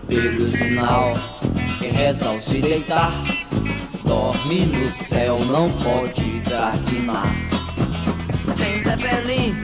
Pelo 0.09 0.51
sinal, 0.51 1.13
quem 1.79 1.91
reza 1.91 2.29
ao 2.29 2.39
se 2.39 2.61
deitar, 2.61 3.13
dorme 4.05 4.67
no 4.67 4.91
céu, 4.91 5.37
não 5.47 5.71
pode 5.73 6.41
traquinar. 6.41 7.35
Tem 8.57 8.83
Zeppelin 8.83 9.55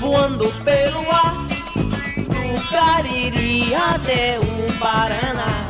voando 0.00 0.52
pelo 0.64 1.00
ar 1.10 1.46
Do 2.16 2.70
Cariri 2.70 3.74
até 3.74 4.38
o 4.38 4.78
Paraná 4.78 5.67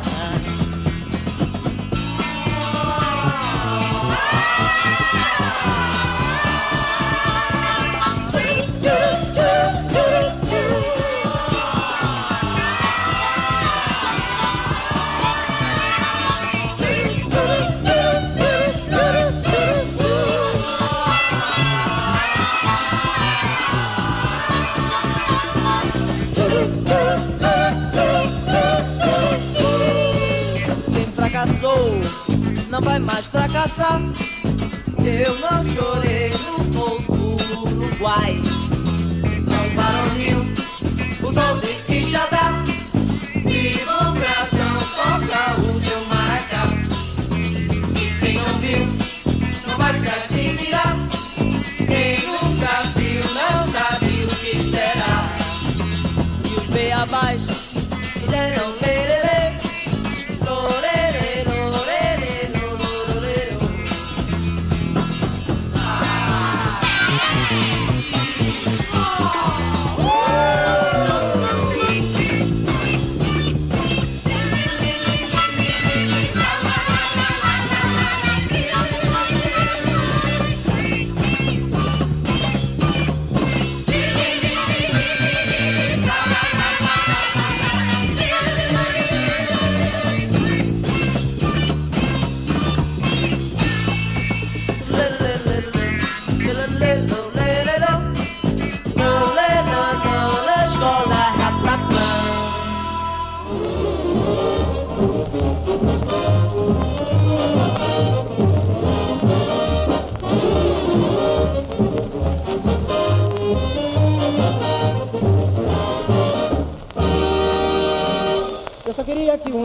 não 32.79 32.85
vai 32.85 32.99
mais 32.99 33.25
fracassar. 33.25 34.01
Eu 35.03 35.37
não 35.39 35.65
chorei 35.65 36.29
no 36.29 36.63
fogo 36.73 37.35
do 37.43 37.83
Uruguai. 37.83 38.39
Não 39.49 39.75
varonil, 39.75 40.45
o 41.21 41.33
som 41.33 41.59
de 41.59 41.78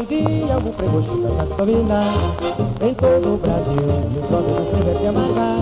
um 0.05 0.07
dia 0.07 0.59
o 0.59 0.73
prebocho 0.73 1.17
dançasse 1.17 1.55
dominar 1.55 2.13
Em 2.83 2.95
todo 2.95 3.35
o 3.35 3.39
Brasil, 3.39 3.75
e 3.75 4.19
o 4.19 4.23
não 4.31 4.79
tiver 4.79 4.99
que 5.01 5.07
amargar 5.07 5.59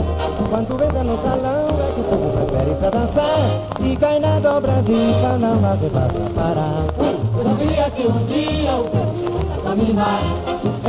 Quando 0.51 0.85
entra 0.85 1.05
no 1.05 1.23
salão 1.23 1.69
é 1.79 1.93
que 1.93 2.01
o 2.01 2.05
povo 2.05 2.31
prefere 2.33 2.75
pra 2.77 2.91
dançar. 2.91 3.39
E 3.81 3.97
cai 3.97 4.19
na 4.19 4.41
dobradiça, 4.41 5.39
não 5.39 5.65
há 5.65 5.77
de 5.77 5.91
parar. 6.35 6.85
Eu 6.99 7.57
queria 7.57 7.91
que 7.91 8.07
um 8.07 8.27
dia 8.27 8.75
o 8.75 8.85
prebocho 8.85 9.31
dançasse 9.31 9.63
dominar 9.63 10.21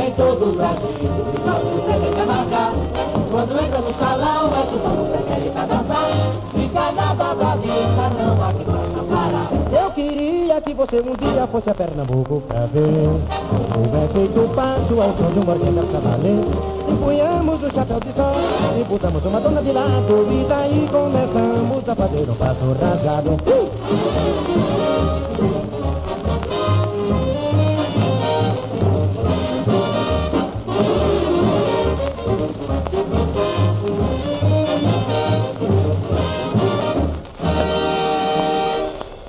Em 0.04 0.10
todo 0.12 0.50
o 0.50 0.56
Brasil, 0.56 0.90
e 1.00 1.06
o 1.06 1.46
não 1.46 1.60
tiver 1.60 2.14
que 2.14 2.20
amargar 2.20 2.72
Quando 3.30 3.52
entra 3.62 3.78
no 3.78 3.94
salão 3.94 4.48
é 4.48 4.66
que 4.66 4.74
o 4.74 4.78
povo 4.78 5.04
prefere 5.10 5.50
pra 5.50 5.66
dançar. 5.66 6.10
E 6.56 6.68
cai 6.68 6.92
na 6.94 7.14
dobradiça, 7.14 8.23
você 10.86 11.00
um 11.00 11.14
dia 11.16 11.46
fosse 11.46 11.70
a 11.70 11.74
Pernambuco 11.74 12.42
pra 12.46 12.66
ver 12.66 12.82
Como 13.72 14.04
é 14.04 14.08
feito 14.12 14.40
o 14.40 14.48
passo 14.54 15.00
ao 15.00 15.14
som 15.14 15.30
de 15.32 15.38
uma 15.38 15.52
orquestra 15.52 16.00
pra 16.00 16.92
Empunhamos 16.92 17.62
o 17.62 17.74
chapéu 17.74 18.00
de 18.00 18.12
sol 18.12 18.34
e 18.78 18.84
botamos 18.84 19.24
uma 19.24 19.40
dona 19.40 19.62
de 19.62 19.72
lado 19.72 20.26
E 20.30 20.46
daí 20.46 20.88
começamos 20.92 21.88
a 21.88 21.94
fazer 21.94 22.30
um 22.30 22.34
passo 22.34 22.72
rasgado 22.78 23.30
Uh! 23.44 24.73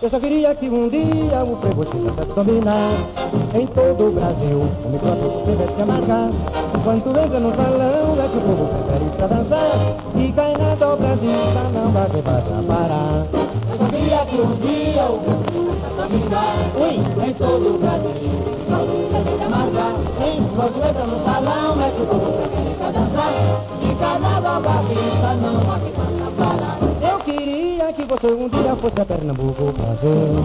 Eu 0.05 0.11
só 0.11 0.19
queria 0.19 0.53
que 0.53 0.69
um 0.69 0.87
dia 0.87 1.43
o 1.43 1.57
chegasse 1.91 2.21
a 2.21 2.33
dominar. 2.35 2.91
Em 3.55 3.65
todo 3.65 4.07
o 4.07 4.11
Brasil, 4.11 4.61
o 4.85 4.89
microfone 4.91 5.45
tivesse 5.45 5.73
que 5.73 5.81
amargar. 5.81 6.29
Quando 6.83 7.09
entra 7.09 7.39
no 7.39 7.55
salão 7.55 8.15
é 8.21 8.27
que 8.29 8.37
o 8.37 8.41
povo 8.41 8.69
prefere 8.69 9.09
pra 9.17 9.25
dançar. 9.25 9.71
E 10.15 10.31
cai 10.31 10.53
na 10.57 10.75
dobradiça, 10.75 11.71
não 11.73 11.89
vai 11.89 12.07
ter 12.11 12.21
pra 12.21 12.39
parar. 12.67 13.25
Eu 13.33 13.77
só 13.79 13.85
queria 13.85 14.25
que 14.27 14.41
um 14.41 14.51
dia 14.61 15.05
o 15.09 15.17
prebocho 15.17 15.73
dançasse 15.81 15.89
dominar. 15.97 16.53
Em 17.25 17.33
todo 17.33 17.73
o 17.73 17.77
Brasil, 17.79 18.11
o 18.13 18.85
tiver 18.85 19.37
que 19.37 19.43
amargar. 19.43 19.95
Sim, 20.21 20.47
quando 20.55 20.87
entra 20.87 21.05
no 21.07 21.23
salão 21.25 21.81
é 21.81 21.89
que 21.89 22.01
o 22.03 22.05
povo 22.05 22.31
prefere 22.31 22.75
pra 22.77 22.91
dançar. 22.91 23.33
E 23.81 23.95
cai 23.95 24.19
na 24.19 24.39
dobradiça, 24.39 25.33
não 25.41 25.73
há 25.73 25.79
que 25.79 25.89
Eu 25.89 26.94
que 27.93 28.03
você 28.03 28.27
um 28.27 28.49
dia 28.49 28.75
fosse 28.75 28.99
a 28.99 29.05
Pernambuco 29.05 29.65
ver 30.01 30.35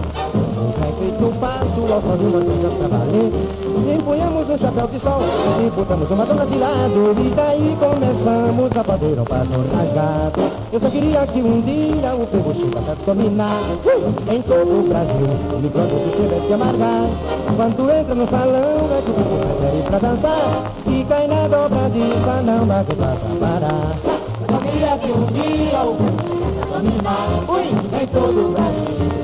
Como 0.53 0.73
é 0.77 0.91
feito 0.99 1.25
o 1.25 1.33
passo 1.39 1.93
ao 1.93 2.01
som 2.01 2.17
de 2.17 2.25
uma 2.25 2.37
orquestra 2.37 2.69
pra 2.69 2.87
valer. 2.87 3.95
Empunhamos 3.95 4.49
um 4.49 4.57
chapéu 4.57 4.87
de 4.87 4.99
sol 4.99 5.21
e 5.59 5.69
botamos 5.71 6.11
uma 6.11 6.25
dona 6.25 6.45
de 6.45 6.57
lado. 6.57 7.15
E 7.17 7.29
daí 7.35 7.77
começamos 7.79 8.77
a 8.77 8.83
fazer 8.83 9.19
um 9.19 9.23
passo 9.23 9.49
rasgado. 9.75 10.51
Eu 10.71 10.79
só 10.79 10.89
queria 10.89 11.25
que 11.25 11.41
um 11.41 11.61
dia 11.61 12.13
o 12.13 12.27
povo 12.27 12.53
chegasse 12.53 12.91
a 12.91 13.05
dominar! 13.05 13.61
Em 14.31 14.41
todo 14.43 14.79
o 14.79 14.87
Brasil, 14.87 15.27
quando 15.73 16.03
se 16.03 16.21
tivesse 16.21 16.47
que 16.47 16.53
amargar. 16.53 17.09
Quando 17.55 17.91
entra 17.91 18.15
no 18.15 18.29
salão 18.29 18.89
é 18.91 19.01
que 19.01 19.09
o 19.09 19.13
povo 19.13 19.37
prefere 19.39 19.83
pra 19.89 19.99
dançar. 19.99 20.71
E 20.85 21.05
cai 21.05 21.27
na 21.27 21.47
dobradiça, 21.47 22.41
não 22.45 22.65
vai 22.65 22.83
ter 22.83 22.95
pra 22.95 23.15
parar. 23.39 23.91
Eu 24.41 24.47
só 24.47 24.57
queria 24.59 24.97
que 24.97 25.11
um 25.11 25.25
dia 25.25 25.81
o 25.83 25.95
prebocho 25.95 26.40
dançasse 26.81 26.87
dominar 26.87 27.49
Ui, 27.49 27.63
em 28.01 28.07
todo 28.07 28.49
o 28.49 28.51
Brasil, 28.51 29.20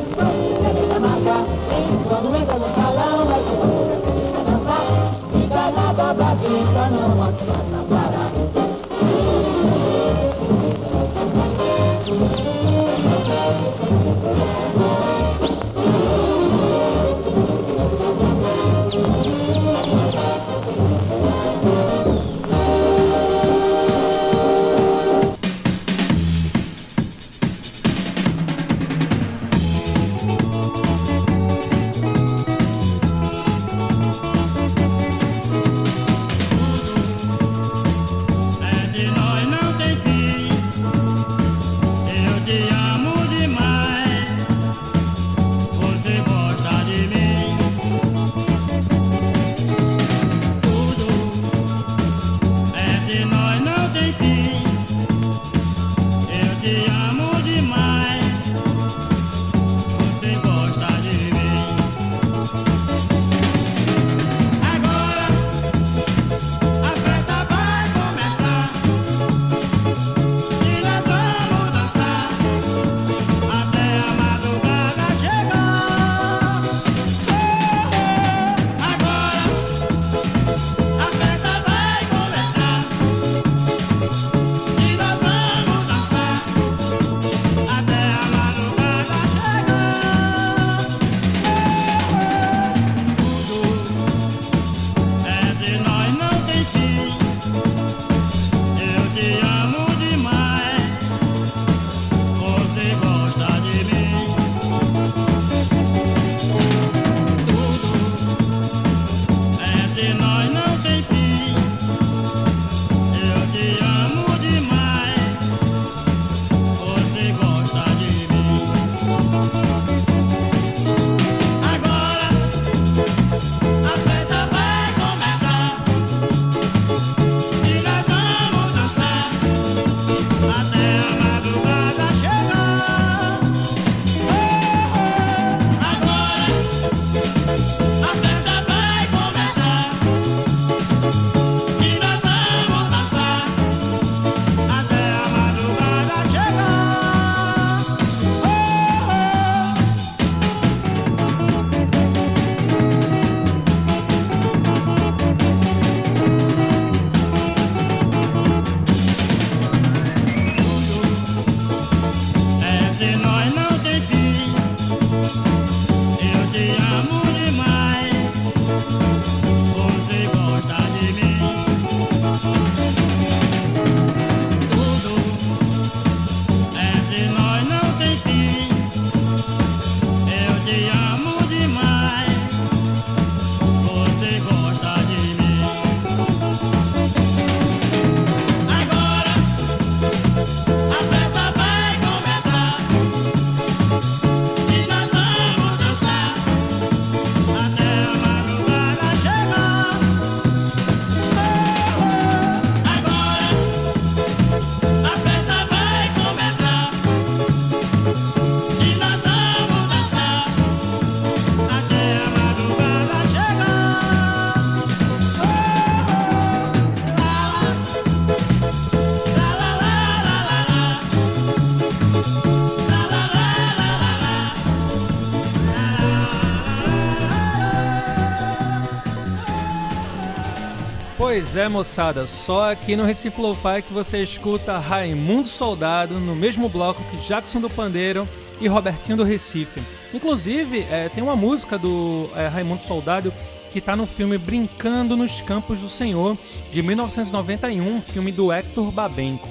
Pois 231.37 231.55
é, 231.55 231.69
moçada, 231.69 232.25
só 232.25 232.71
aqui 232.71 232.95
no 232.95 233.05
Recife 233.05 233.39
Lo-Fi 233.39 233.83
que 233.83 233.93
você 233.93 234.23
escuta 234.23 234.79
Raimundo 234.79 235.47
Soldado 235.47 236.15
no 236.15 236.35
mesmo 236.35 236.67
bloco 236.67 237.03
que 237.11 237.17
Jackson 237.17 237.61
do 237.61 237.69
Pandeiro 237.69 238.27
e 238.59 238.67
Robertinho 238.67 239.17
do 239.17 239.23
Recife. 239.23 239.79
Inclusive, 240.11 240.79
é, 240.89 241.09
tem 241.13 241.23
uma 241.23 241.35
música 241.35 241.77
do 241.77 242.27
é, 242.35 242.47
Raimundo 242.47 242.81
Soldado 242.81 243.31
que 243.71 243.77
está 243.77 243.95
no 243.95 244.07
filme 244.07 244.35
Brincando 244.39 245.15
nos 245.15 245.39
Campos 245.39 245.79
do 245.79 245.87
Senhor, 245.87 246.35
de 246.71 246.81
1991, 246.81 248.01
filme 248.01 248.31
do 248.31 248.51
Hector 248.51 248.89
Babenco. 248.89 249.47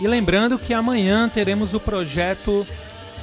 E 0.00 0.08
lembrando 0.08 0.58
que 0.58 0.72
amanhã 0.72 1.28
teremos 1.28 1.74
o 1.74 1.78
projeto 1.78 2.66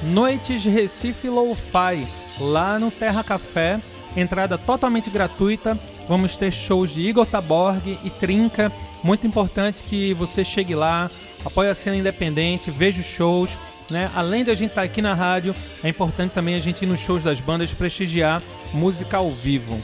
Noites 0.04 0.64
Recife 0.64 1.28
Lo-Fi, 1.28 2.06
lá 2.38 2.78
no 2.78 2.88
Terra 2.92 3.24
Café, 3.24 3.80
entrada 4.16 4.56
totalmente 4.56 5.10
gratuita. 5.10 5.76
Vamos 6.08 6.36
ter 6.36 6.52
shows 6.52 6.90
de 6.90 7.00
Igor 7.00 7.26
Taborg 7.26 7.98
e 8.04 8.10
Trinca. 8.10 8.70
Muito 9.02 9.26
importante 9.26 9.82
que 9.82 10.14
você 10.14 10.44
chegue 10.44 10.74
lá, 10.74 11.10
apoie 11.44 11.68
a 11.68 11.74
cena 11.74 11.96
independente, 11.96 12.70
veja 12.70 13.00
os 13.00 13.06
shows. 13.06 13.58
Né? 13.90 14.10
Além 14.14 14.44
de 14.44 14.50
a 14.50 14.54
gente 14.54 14.70
estar 14.70 14.82
aqui 14.82 15.02
na 15.02 15.14
rádio, 15.14 15.54
é 15.82 15.88
importante 15.88 16.32
também 16.32 16.54
a 16.54 16.58
gente 16.58 16.82
ir 16.82 16.86
nos 16.86 17.00
shows 17.00 17.22
das 17.22 17.40
bandas 17.40 17.72
prestigiar 17.72 18.42
música 18.72 19.16
ao 19.16 19.30
vivo. 19.30 19.80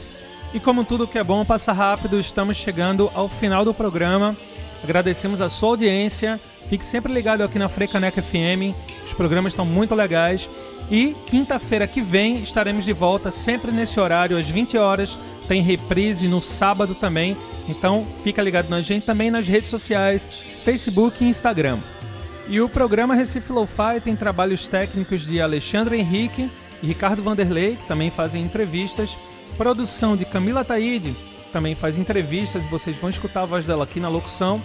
E 0.53 0.59
como 0.59 0.83
tudo 0.83 1.07
que 1.07 1.17
é 1.17 1.23
bom 1.23 1.43
passa 1.43 1.71
rápido, 1.71 2.19
estamos 2.19 2.57
chegando 2.57 3.09
ao 3.15 3.27
final 3.27 3.65
do 3.65 3.73
programa. 3.73 4.35
Agradecemos 4.83 5.41
a 5.41 5.49
sua 5.49 5.69
audiência. 5.69 6.39
Fique 6.69 6.85
sempre 6.85 7.11
ligado 7.11 7.41
aqui 7.41 7.57
na 7.57 7.67
Frecaneca 7.67 8.21
FM. 8.21 8.75
Os 9.05 9.13
programas 9.13 9.53
estão 9.53 9.65
muito 9.65 9.95
legais. 9.95 10.49
E 10.89 11.13
quinta-feira 11.27 11.87
que 11.87 12.01
vem 12.01 12.41
estaremos 12.41 12.85
de 12.85 12.93
volta, 12.93 13.31
sempre 13.31 13.71
nesse 13.71 13.99
horário, 13.99 14.37
às 14.37 14.49
20 14.49 14.77
horas. 14.77 15.17
Tem 15.47 15.61
reprise 15.61 16.27
no 16.27 16.41
sábado 16.41 16.95
também. 16.95 17.35
Então 17.67 18.05
fica 18.23 18.41
ligado 18.41 18.69
na 18.69 18.81
gente 18.81 19.05
também 19.05 19.31
nas 19.31 19.47
redes 19.47 19.69
sociais, 19.69 20.27
Facebook 20.63 21.23
e 21.23 21.27
Instagram. 21.27 21.77
E 22.47 22.59
o 22.59 22.67
programa 22.67 23.15
Recife 23.15 23.51
Lo-Fi 23.53 24.01
tem 24.03 24.15
trabalhos 24.15 24.67
técnicos 24.67 25.25
de 25.25 25.39
Alexandre 25.41 25.97
Henrique 25.97 26.49
e 26.81 26.87
Ricardo 26.87 27.23
Vanderlei, 27.23 27.77
que 27.77 27.87
também 27.87 28.09
fazem 28.09 28.43
entrevistas. 28.43 29.17
Produção 29.57 30.17
de 30.17 30.25
Camila 30.25 30.65
Taide, 30.65 31.15
também 31.53 31.75
faz 31.75 31.97
entrevistas 31.99 32.65
vocês 32.65 32.97
vão 32.97 33.11
escutar 33.11 33.43
a 33.43 33.45
voz 33.45 33.67
dela 33.67 33.83
aqui 33.83 33.99
na 33.99 34.09
locução. 34.09 34.61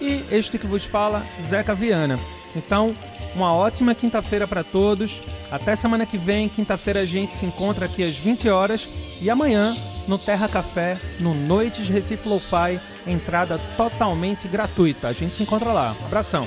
E 0.00 0.24
este 0.30 0.58
que 0.58 0.66
vos 0.66 0.84
fala, 0.84 1.24
Zeca 1.40 1.74
Viana. 1.74 2.18
Então, 2.54 2.94
uma 3.34 3.54
ótima 3.54 3.94
quinta-feira 3.94 4.46
para 4.46 4.62
todos. 4.62 5.20
Até 5.50 5.74
semana 5.74 6.06
que 6.06 6.18
vem, 6.18 6.48
quinta-feira 6.48 7.00
a 7.00 7.04
gente 7.04 7.32
se 7.32 7.46
encontra 7.46 7.86
aqui 7.86 8.02
às 8.02 8.16
20 8.16 8.48
horas 8.48 8.88
e 9.20 9.30
amanhã 9.30 9.76
no 10.06 10.18
Terra 10.18 10.48
Café, 10.48 10.98
no 11.20 11.32
Noites 11.32 11.88
Recife 11.88 12.28
Lo-Fi, 12.28 12.80
entrada 13.06 13.58
totalmente 13.76 14.48
gratuita. 14.48 15.08
A 15.08 15.12
gente 15.12 15.32
se 15.32 15.42
encontra 15.42 15.72
lá. 15.72 15.94
Abração. 16.04 16.46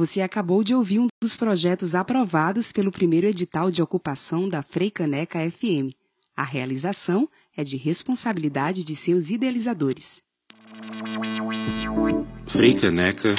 Você 0.00 0.22
acabou 0.22 0.64
de 0.64 0.74
ouvir 0.74 0.98
um 0.98 1.08
dos 1.22 1.36
projetos 1.36 1.94
aprovados 1.94 2.72
pelo 2.72 2.90
primeiro 2.90 3.26
edital 3.26 3.70
de 3.70 3.82
ocupação 3.82 4.48
da 4.48 4.62
Freicaneca 4.62 5.38
FM. 5.50 5.92
A 6.34 6.42
realização 6.42 7.28
é 7.56 7.64
de 7.64 7.76
responsabilidade 7.76 8.84
de 8.84 8.94
seus 8.96 9.30
idealizadores. 9.30 10.22
Freicaneca 12.46 13.34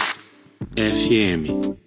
FM 0.76 1.80